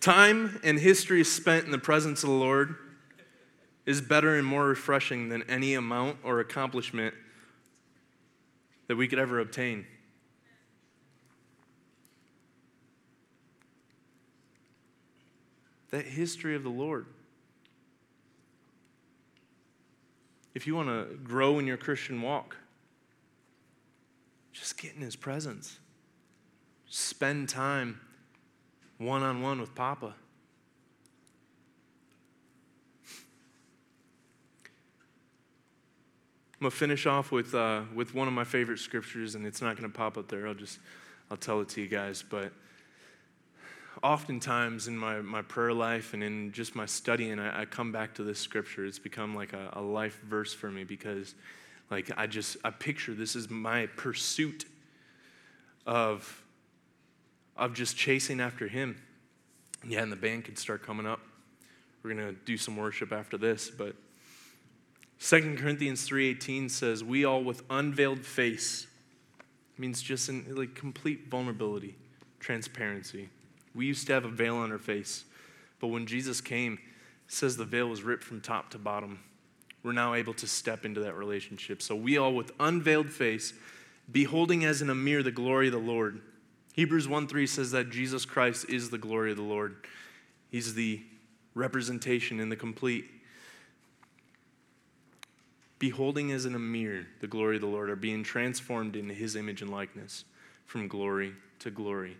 Time 0.00 0.60
and 0.62 0.78
history 0.78 1.24
spent 1.24 1.64
in 1.64 1.72
the 1.72 1.78
presence 1.78 2.22
of 2.22 2.28
the 2.28 2.36
Lord 2.36 2.76
is 3.86 4.00
better 4.00 4.34
and 4.34 4.44
more 4.44 4.66
refreshing 4.66 5.28
than 5.28 5.42
any 5.44 5.74
amount 5.74 6.18
or 6.24 6.40
accomplishment 6.40 7.14
that 8.88 8.96
we 8.96 9.06
could 9.06 9.18
ever 9.18 9.38
obtain. 9.38 9.86
That 15.90 16.04
history 16.04 16.56
of 16.56 16.64
the 16.64 16.68
Lord. 16.68 17.06
If 20.54 20.66
you 20.66 20.74
want 20.74 20.88
to 20.88 21.16
grow 21.16 21.58
in 21.58 21.66
your 21.66 21.76
Christian 21.76 22.20
walk, 22.22 22.56
just 24.52 24.78
get 24.78 24.94
in 24.94 25.00
His 25.00 25.14
presence. 25.14 25.78
Spend 26.88 27.48
time 27.48 28.00
one 28.98 29.22
on 29.22 29.42
one 29.42 29.60
with 29.60 29.74
Papa. 29.74 30.14
I'm 36.58 36.64
gonna 36.64 36.70
finish 36.70 37.04
off 37.04 37.32
with 37.32 37.54
uh, 37.54 37.82
with 37.94 38.14
one 38.14 38.28
of 38.28 38.32
my 38.32 38.44
favorite 38.44 38.78
scriptures, 38.78 39.34
and 39.34 39.46
it's 39.46 39.60
not 39.60 39.76
gonna 39.76 39.90
pop 39.90 40.16
up 40.16 40.28
there. 40.28 40.48
I'll 40.48 40.54
just 40.54 40.78
I'll 41.30 41.36
tell 41.36 41.60
it 41.60 41.68
to 41.70 41.82
you 41.82 41.86
guys. 41.86 42.24
But 42.26 42.50
oftentimes 44.02 44.88
in 44.88 44.96
my, 44.96 45.20
my 45.20 45.42
prayer 45.42 45.74
life 45.74 46.14
and 46.14 46.22
in 46.22 46.52
just 46.52 46.74
my 46.74 46.86
studying, 46.86 47.38
I, 47.38 47.62
I 47.62 47.64
come 47.66 47.92
back 47.92 48.14
to 48.14 48.22
this 48.22 48.38
scripture. 48.38 48.86
It's 48.86 48.98
become 48.98 49.34
like 49.34 49.52
a, 49.52 49.70
a 49.74 49.82
life 49.82 50.18
verse 50.26 50.54
for 50.54 50.70
me 50.70 50.84
because, 50.84 51.34
like, 51.90 52.10
I 52.16 52.26
just 52.26 52.56
I 52.64 52.70
picture 52.70 53.12
this 53.12 53.36
is 53.36 53.50
my 53.50 53.86
pursuit 53.96 54.64
of 55.86 56.42
of 57.54 57.74
just 57.74 57.98
chasing 57.98 58.40
after 58.40 58.66
Him. 58.66 58.96
Yeah, 59.86 60.02
and 60.02 60.10
the 60.10 60.16
band 60.16 60.46
could 60.46 60.58
start 60.58 60.82
coming 60.82 61.06
up. 61.06 61.20
We're 62.02 62.14
gonna 62.14 62.32
do 62.32 62.56
some 62.56 62.78
worship 62.78 63.12
after 63.12 63.36
this, 63.36 63.68
but 63.68 63.94
2 65.18 65.56
Corinthians 65.56 66.06
3:18 66.06 66.68
says, 66.68 67.02
"We 67.02 67.24
all 67.24 67.42
with 67.42 67.62
unveiled 67.70 68.24
face" 68.24 68.86
means 69.78 70.02
just 70.02 70.28
in 70.28 70.54
like 70.54 70.74
complete 70.74 71.28
vulnerability, 71.28 71.96
transparency. 72.38 73.28
We 73.74 73.86
used 73.86 74.06
to 74.06 74.12
have 74.14 74.24
a 74.24 74.30
veil 74.30 74.56
on 74.56 74.72
our 74.72 74.78
face, 74.78 75.24
but 75.80 75.88
when 75.88 76.06
Jesus 76.06 76.40
came, 76.40 76.78
says 77.28 77.56
the 77.56 77.64
veil 77.64 77.88
was 77.88 78.02
ripped 78.02 78.24
from 78.24 78.40
top 78.40 78.70
to 78.70 78.78
bottom. 78.78 79.20
We're 79.82 79.92
now 79.92 80.14
able 80.14 80.34
to 80.34 80.46
step 80.46 80.84
into 80.84 81.00
that 81.00 81.14
relationship. 81.14 81.82
So 81.82 81.94
we 81.94 82.16
all 82.16 82.34
with 82.34 82.52
unveiled 82.58 83.10
face, 83.10 83.52
beholding 84.10 84.64
as 84.64 84.82
in 84.82 84.90
a 84.90 84.94
mirror 84.94 85.22
the 85.22 85.30
glory 85.30 85.66
of 85.66 85.72
the 85.72 85.78
Lord. 85.78 86.20
Hebrews 86.74 87.08
1:3 87.08 87.46
says 87.46 87.70
that 87.70 87.90
Jesus 87.90 88.24
Christ 88.24 88.66
is 88.68 88.90
the 88.90 88.98
glory 88.98 89.30
of 89.30 89.36
the 89.36 89.42
Lord. 89.42 89.76
He's 90.50 90.74
the 90.74 91.02
representation 91.54 92.38
in 92.38 92.48
the 92.48 92.56
complete 92.56 93.10
beholding 95.78 96.32
as 96.32 96.46
in 96.46 96.54
a 96.54 96.58
mirror 96.58 97.06
the 97.20 97.26
glory 97.26 97.56
of 97.56 97.62
the 97.62 97.68
Lord, 97.68 97.90
are 97.90 97.96
being 97.96 98.22
transformed 98.22 98.96
into 98.96 99.14
his 99.14 99.36
image 99.36 99.62
and 99.62 99.70
likeness 99.70 100.24
from 100.66 100.88
glory 100.88 101.34
to 101.60 101.70
glory. 101.70 102.16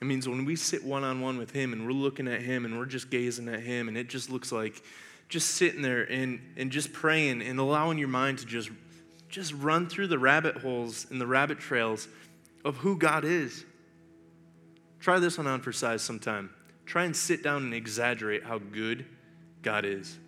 It 0.00 0.06
means 0.06 0.28
when 0.28 0.44
we 0.44 0.56
sit 0.56 0.82
one 0.82 1.04
on 1.04 1.20
one 1.20 1.36
with 1.36 1.50
him 1.50 1.72
and 1.72 1.84
we're 1.84 1.92
looking 1.92 2.26
at 2.26 2.40
him 2.40 2.64
and 2.64 2.78
we're 2.78 2.86
just 2.86 3.10
gazing 3.10 3.48
at 3.48 3.60
him 3.60 3.88
and 3.88 3.98
it 3.98 4.08
just 4.08 4.30
looks 4.30 4.50
like 4.50 4.82
just 5.28 5.50
sitting 5.52 5.82
there 5.82 6.02
and, 6.02 6.40
and 6.56 6.70
just 6.70 6.92
praying 6.92 7.42
and 7.42 7.58
allowing 7.58 7.98
your 7.98 8.08
mind 8.08 8.38
to 8.38 8.46
just, 8.46 8.70
just 9.28 9.52
run 9.54 9.88
through 9.88 10.06
the 10.06 10.18
rabbit 10.18 10.56
holes 10.56 11.06
and 11.10 11.20
the 11.20 11.26
rabbit 11.26 11.58
trails 11.58 12.08
of 12.64 12.78
who 12.78 12.96
God 12.96 13.24
is. 13.24 13.64
Try 15.00 15.18
this 15.18 15.38
one 15.38 15.46
on 15.46 15.60
for 15.60 15.72
size 15.72 16.02
sometime. 16.02 16.50
Try 16.86 17.04
and 17.04 17.14
sit 17.14 17.42
down 17.42 17.62
and 17.62 17.74
exaggerate 17.74 18.42
how 18.42 18.58
good 18.58 19.04
God 19.62 19.84
is. 19.84 20.18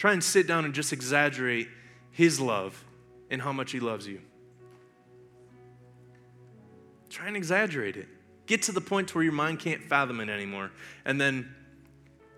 Try 0.00 0.14
and 0.14 0.24
sit 0.24 0.46
down 0.46 0.64
and 0.64 0.72
just 0.72 0.94
exaggerate 0.94 1.68
his 2.10 2.40
love 2.40 2.86
and 3.30 3.42
how 3.42 3.52
much 3.52 3.70
he 3.70 3.80
loves 3.80 4.06
you. 4.06 4.22
Try 7.10 7.26
and 7.26 7.36
exaggerate 7.36 7.98
it. 7.98 8.08
Get 8.46 8.62
to 8.62 8.72
the 8.72 8.80
point 8.80 9.14
where 9.14 9.22
your 9.22 9.34
mind 9.34 9.58
can't 9.58 9.82
fathom 9.82 10.20
it 10.20 10.30
anymore. 10.30 10.70
And 11.04 11.20
then 11.20 11.54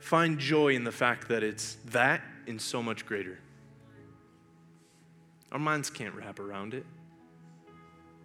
find 0.01 0.41
joy 0.41 0.75
in 0.75 0.83
the 0.83 0.91
fact 0.91 1.29
that 1.29 1.45
it's 1.45 1.77
that 1.91 2.21
and 2.49 2.61
so 2.61 2.83
much 2.83 3.07
greater. 3.07 3.39
Our 5.53 5.61
minds 5.61 5.89
can't 5.89 6.17
wrap 6.17 6.41
around 6.41 6.75
it. 6.75 6.85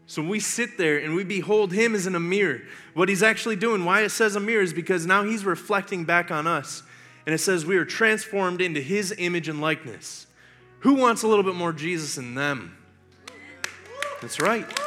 So 0.08 0.24
we 0.24 0.40
sit 0.40 0.80
there 0.80 0.98
and 0.98 1.14
we 1.14 1.24
behold 1.24 1.74
him 1.74 1.94
as 1.94 2.08
in 2.08 2.16
a 2.16 2.20
mirror. 2.20 2.62
What 2.96 3.08
he's 3.08 3.22
actually 3.22 3.58
doing, 3.58 3.86
why 3.86 4.02
it 4.02 4.10
says 4.10 4.36
a 4.36 4.40
mirror, 4.40 4.64
is 4.64 4.74
because 4.74 5.06
now 5.06 5.22
he's 5.22 5.46
reflecting 5.46 6.06
back 6.06 6.32
on 6.32 6.48
us. 6.48 6.82
And 7.28 7.34
it 7.34 7.40
says 7.40 7.66
we 7.66 7.76
are 7.76 7.84
transformed 7.84 8.62
into 8.62 8.80
his 8.80 9.14
image 9.18 9.50
and 9.50 9.60
likeness. 9.60 10.28
Who 10.80 10.94
wants 10.94 11.24
a 11.24 11.28
little 11.28 11.44
bit 11.44 11.56
more 11.56 11.74
Jesus 11.74 12.18
in 12.18 12.36
them? 12.36 12.78
That's 14.22 14.40
right. 14.40 14.66
It 14.66 14.78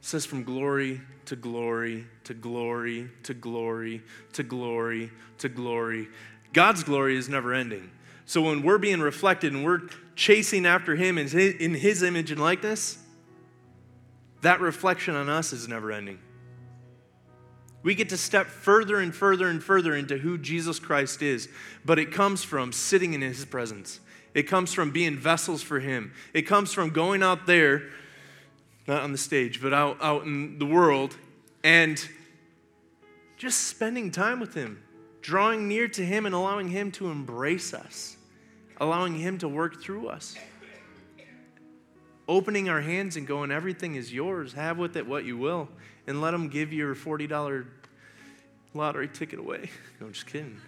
says 0.00 0.26
from 0.26 0.42
glory 0.42 1.00
to 1.26 1.36
glory 1.36 2.06
to 2.24 2.34
glory 2.34 3.10
to 3.22 3.32
glory 3.32 4.02
to 4.32 4.42
glory 4.42 5.12
to 5.38 5.48
glory. 5.48 6.08
God's 6.52 6.82
glory 6.82 7.16
is 7.16 7.28
never 7.28 7.54
ending. 7.54 7.92
So 8.26 8.42
when 8.42 8.64
we're 8.64 8.78
being 8.78 8.98
reflected 8.98 9.52
and 9.52 9.64
we're 9.64 9.82
chasing 10.16 10.66
after 10.66 10.96
Him 10.96 11.16
in 11.16 11.28
His, 11.28 12.02
image 12.02 12.32
and 12.32 12.40
likeness, 12.40 12.98
that 14.42 14.60
reflection 14.60 15.14
on 15.14 15.28
us 15.28 15.52
is 15.52 15.68
never 15.68 15.92
ending. 15.92 16.18
We 17.82 17.94
get 17.94 18.08
to 18.10 18.16
step 18.16 18.46
further 18.46 19.00
and 19.00 19.14
further 19.14 19.48
and 19.48 19.62
further 19.62 19.94
into 19.94 20.18
who 20.18 20.36
Jesus 20.36 20.78
Christ 20.78 21.22
is, 21.22 21.48
but 21.84 21.98
it 21.98 22.12
comes 22.12 22.42
from 22.42 22.72
sitting 22.72 23.14
in 23.14 23.20
His 23.20 23.44
presence. 23.44 24.00
It 24.34 24.44
comes 24.44 24.74
from 24.74 24.90
being 24.90 25.16
vessels 25.16 25.62
for 25.62 25.80
Him. 25.80 26.12
It 26.34 26.42
comes 26.42 26.72
from 26.72 26.90
going 26.90 27.22
out 27.22 27.46
there, 27.46 27.84
not 28.86 29.02
on 29.02 29.12
the 29.12 29.18
stage, 29.18 29.62
but 29.62 29.72
out, 29.72 29.98
out 30.00 30.24
in 30.24 30.58
the 30.58 30.66
world, 30.66 31.16
and 31.62 32.04
just 33.36 33.68
spending 33.68 34.10
time 34.10 34.40
with 34.40 34.54
Him, 34.54 34.82
drawing 35.22 35.68
near 35.68 35.88
to 35.88 36.04
Him, 36.04 36.26
and 36.26 36.34
allowing 36.34 36.68
Him 36.68 36.90
to 36.92 37.10
embrace 37.10 37.72
us 37.72 38.16
allowing 38.80 39.14
Him 39.14 39.38
to 39.38 39.48
work 39.48 39.82
through 39.82 40.08
us. 40.08 40.36
Opening 42.26 42.68
our 42.68 42.80
hands 42.80 43.16
and 43.16 43.26
going, 43.26 43.50
everything 43.50 43.94
is 43.94 44.12
yours. 44.12 44.52
Have 44.52 44.78
with 44.78 44.96
it 44.96 45.06
what 45.06 45.24
you 45.24 45.36
will. 45.36 45.68
And 46.08 46.22
let 46.22 46.32
Him 46.32 46.48
give 46.48 46.72
your 46.72 46.94
$40 46.94 47.66
lottery 48.72 49.08
ticket 49.08 49.38
away. 49.38 49.70
No, 50.00 50.06
I'm 50.06 50.12
just 50.14 50.26
kidding. 50.26 50.58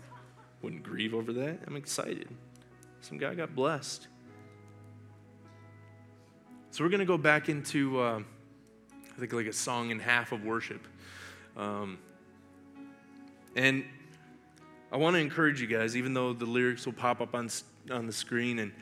Wouldn't 0.62 0.82
grieve 0.82 1.12
over 1.12 1.30
that. 1.34 1.58
I'm 1.66 1.76
excited. 1.76 2.26
Some 3.02 3.18
guy 3.18 3.34
got 3.34 3.54
blessed. 3.54 4.08
So 6.70 6.84
we're 6.84 6.90
going 6.90 7.00
to 7.00 7.06
go 7.06 7.18
back 7.18 7.50
into, 7.50 8.00
uh, 8.00 8.22
I 9.14 9.20
think, 9.20 9.34
like 9.34 9.46
a 9.46 9.52
song 9.52 9.90
and 9.90 10.00
half 10.00 10.32
of 10.32 10.44
worship. 10.44 10.86
Um, 11.54 11.98
and 13.56 13.84
I 14.90 14.96
want 14.96 15.16
to 15.16 15.20
encourage 15.20 15.60
you 15.60 15.66
guys, 15.66 15.98
even 15.98 16.14
though 16.14 16.32
the 16.32 16.46
lyrics 16.46 16.86
will 16.86 16.94
pop 16.94 17.20
up 17.20 17.34
on, 17.34 17.50
on 17.90 18.06
the 18.06 18.12
screen 18.12 18.58
and 18.58 18.72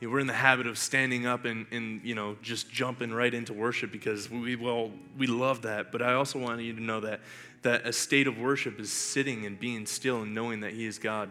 we're 0.00 0.20
in 0.20 0.26
the 0.26 0.32
habit 0.32 0.66
of 0.66 0.76
standing 0.76 1.26
up 1.26 1.44
and, 1.44 1.66
and 1.70 2.02
you 2.04 2.14
know 2.14 2.36
just 2.42 2.70
jumping 2.70 3.12
right 3.12 3.32
into 3.32 3.52
worship 3.52 3.90
because 3.90 4.30
we 4.30 4.56
well 4.56 4.90
we 5.16 5.26
love 5.26 5.62
that. 5.62 5.92
But 5.92 6.02
i 6.02 6.14
also 6.14 6.38
want 6.38 6.60
you 6.60 6.74
to 6.74 6.82
know 6.82 7.00
that 7.00 7.20
that 7.62 7.86
a 7.86 7.92
state 7.92 8.26
of 8.26 8.38
worship 8.38 8.78
is 8.78 8.92
sitting 8.92 9.46
and 9.46 9.58
being 9.58 9.86
still 9.86 10.22
and 10.22 10.34
knowing 10.34 10.60
that 10.60 10.72
he 10.72 10.84
is 10.84 10.98
god. 10.98 11.30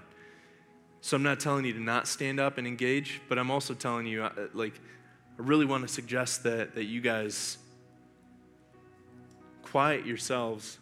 So 1.01 1.15
i'm 1.15 1.23
not 1.23 1.39
telling 1.39 1.65
you 1.65 1.73
to 1.73 1.81
not 1.81 2.07
stand 2.07 2.39
up 2.39 2.57
and 2.57 2.65
engage 2.65 3.21
but 3.29 3.37
i'm 3.37 3.51
also 3.51 3.75
telling 3.75 4.07
you 4.07 4.23
uh, 4.23 4.47
like 4.53 4.73
i 5.37 5.43
really 5.43 5.65
want 5.65 5.87
to 5.87 5.93
suggest 5.93 6.41
that 6.43 6.73
that 6.73 6.85
you 6.85 6.99
guys 6.99 7.59
quiet 9.61 10.05
yourselves 10.05 10.79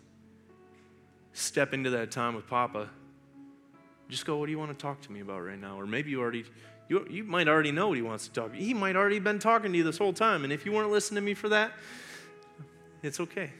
step 1.34 1.74
into 1.74 1.90
that 1.90 2.12
time 2.12 2.36
with 2.36 2.48
papa. 2.48 2.90
Just 4.08 4.26
go, 4.26 4.38
what 4.38 4.46
do 4.46 4.52
you 4.52 4.60
want 4.60 4.72
to 4.72 4.82
talk 4.82 5.02
to 5.02 5.12
me 5.12 5.22
about 5.22 5.40
right 5.40 5.60
now? 5.60 5.80
Or 5.80 5.88
maybe 5.88 6.12
you 6.12 6.22
already, 6.22 6.46
you, 6.90 7.06
you 7.10 7.24
might 7.24 7.48
already 7.48 7.72
know 7.72 7.90
what 7.90 7.96
he 7.96 8.02
wants 8.02 8.28
to 8.28 8.34
talk. 8.34 8.52
To 8.52 8.58
you. 8.58 8.66
He 8.66 8.74
might 8.74 8.96
already 8.96 9.20
been 9.20 9.40
talking 9.40 9.72
to 9.72 9.78
you 9.78 9.84
this 9.84 9.98
whole 9.98 10.14
time. 10.14 10.44
And 10.44 10.52
if 10.52 10.66
you 10.66 10.72
weren't 10.72 10.92
listening 10.92 11.22
to 11.22 11.26
me 11.26 11.34
for 11.34 11.50
that, 11.50 11.72
it's 13.02 13.20
okay. 13.20 13.52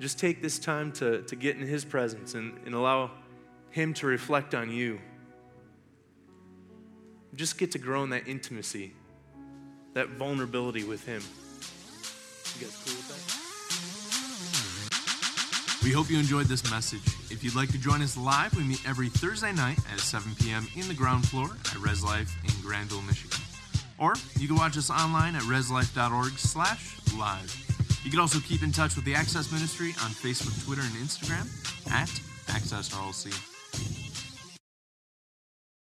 Just 0.00 0.18
take 0.18 0.42
this 0.42 0.58
time 0.58 0.92
to, 0.92 1.22
to 1.22 1.36
get 1.36 1.56
in 1.56 1.66
his 1.66 1.84
presence 1.84 2.34
and, 2.34 2.58
and 2.66 2.74
allow 2.74 3.12
him 3.70 3.94
to 3.94 4.06
reflect 4.06 4.54
on 4.54 4.70
you. 4.70 5.00
Just 7.34 7.56
get 7.56 7.72
to 7.72 7.78
grow 7.78 8.02
in 8.02 8.10
that 8.10 8.26
intimacy, 8.26 8.92
that 9.94 10.08
vulnerability 10.08 10.84
with 10.84 11.06
him. 11.06 11.22
You 12.58 12.66
guys 12.66 12.82
cool? 12.84 13.01
We 15.82 15.90
hope 15.90 16.10
you 16.10 16.18
enjoyed 16.18 16.46
this 16.46 16.70
message. 16.70 17.04
If 17.30 17.42
you'd 17.42 17.56
like 17.56 17.70
to 17.72 17.78
join 17.78 18.02
us 18.02 18.16
live, 18.16 18.56
we 18.56 18.62
meet 18.62 18.86
every 18.88 19.08
Thursday 19.08 19.52
night 19.52 19.78
at 19.92 19.98
7 19.98 20.32
p.m. 20.36 20.68
in 20.76 20.86
the 20.86 20.94
ground 20.94 21.26
floor 21.26 21.46
at 21.46 21.78
Res 21.78 22.04
Life 22.04 22.32
in 22.44 22.62
Grandville, 22.64 23.02
Michigan. 23.02 23.40
Or 23.98 24.14
you 24.38 24.46
can 24.46 24.56
watch 24.56 24.76
us 24.78 24.90
online 24.90 25.34
at 25.34 25.42
reslife.org 25.42 26.38
slash 26.38 26.98
live. 27.18 27.56
You 28.04 28.10
can 28.10 28.20
also 28.20 28.38
keep 28.38 28.62
in 28.62 28.70
touch 28.70 28.94
with 28.94 29.04
the 29.04 29.14
Access 29.14 29.50
Ministry 29.50 29.88
on 30.04 30.10
Facebook, 30.10 30.64
Twitter, 30.64 30.82
and 30.82 30.92
Instagram 30.92 31.48
at 31.90 32.10
Access 32.54 32.90
RLC. 32.90 33.51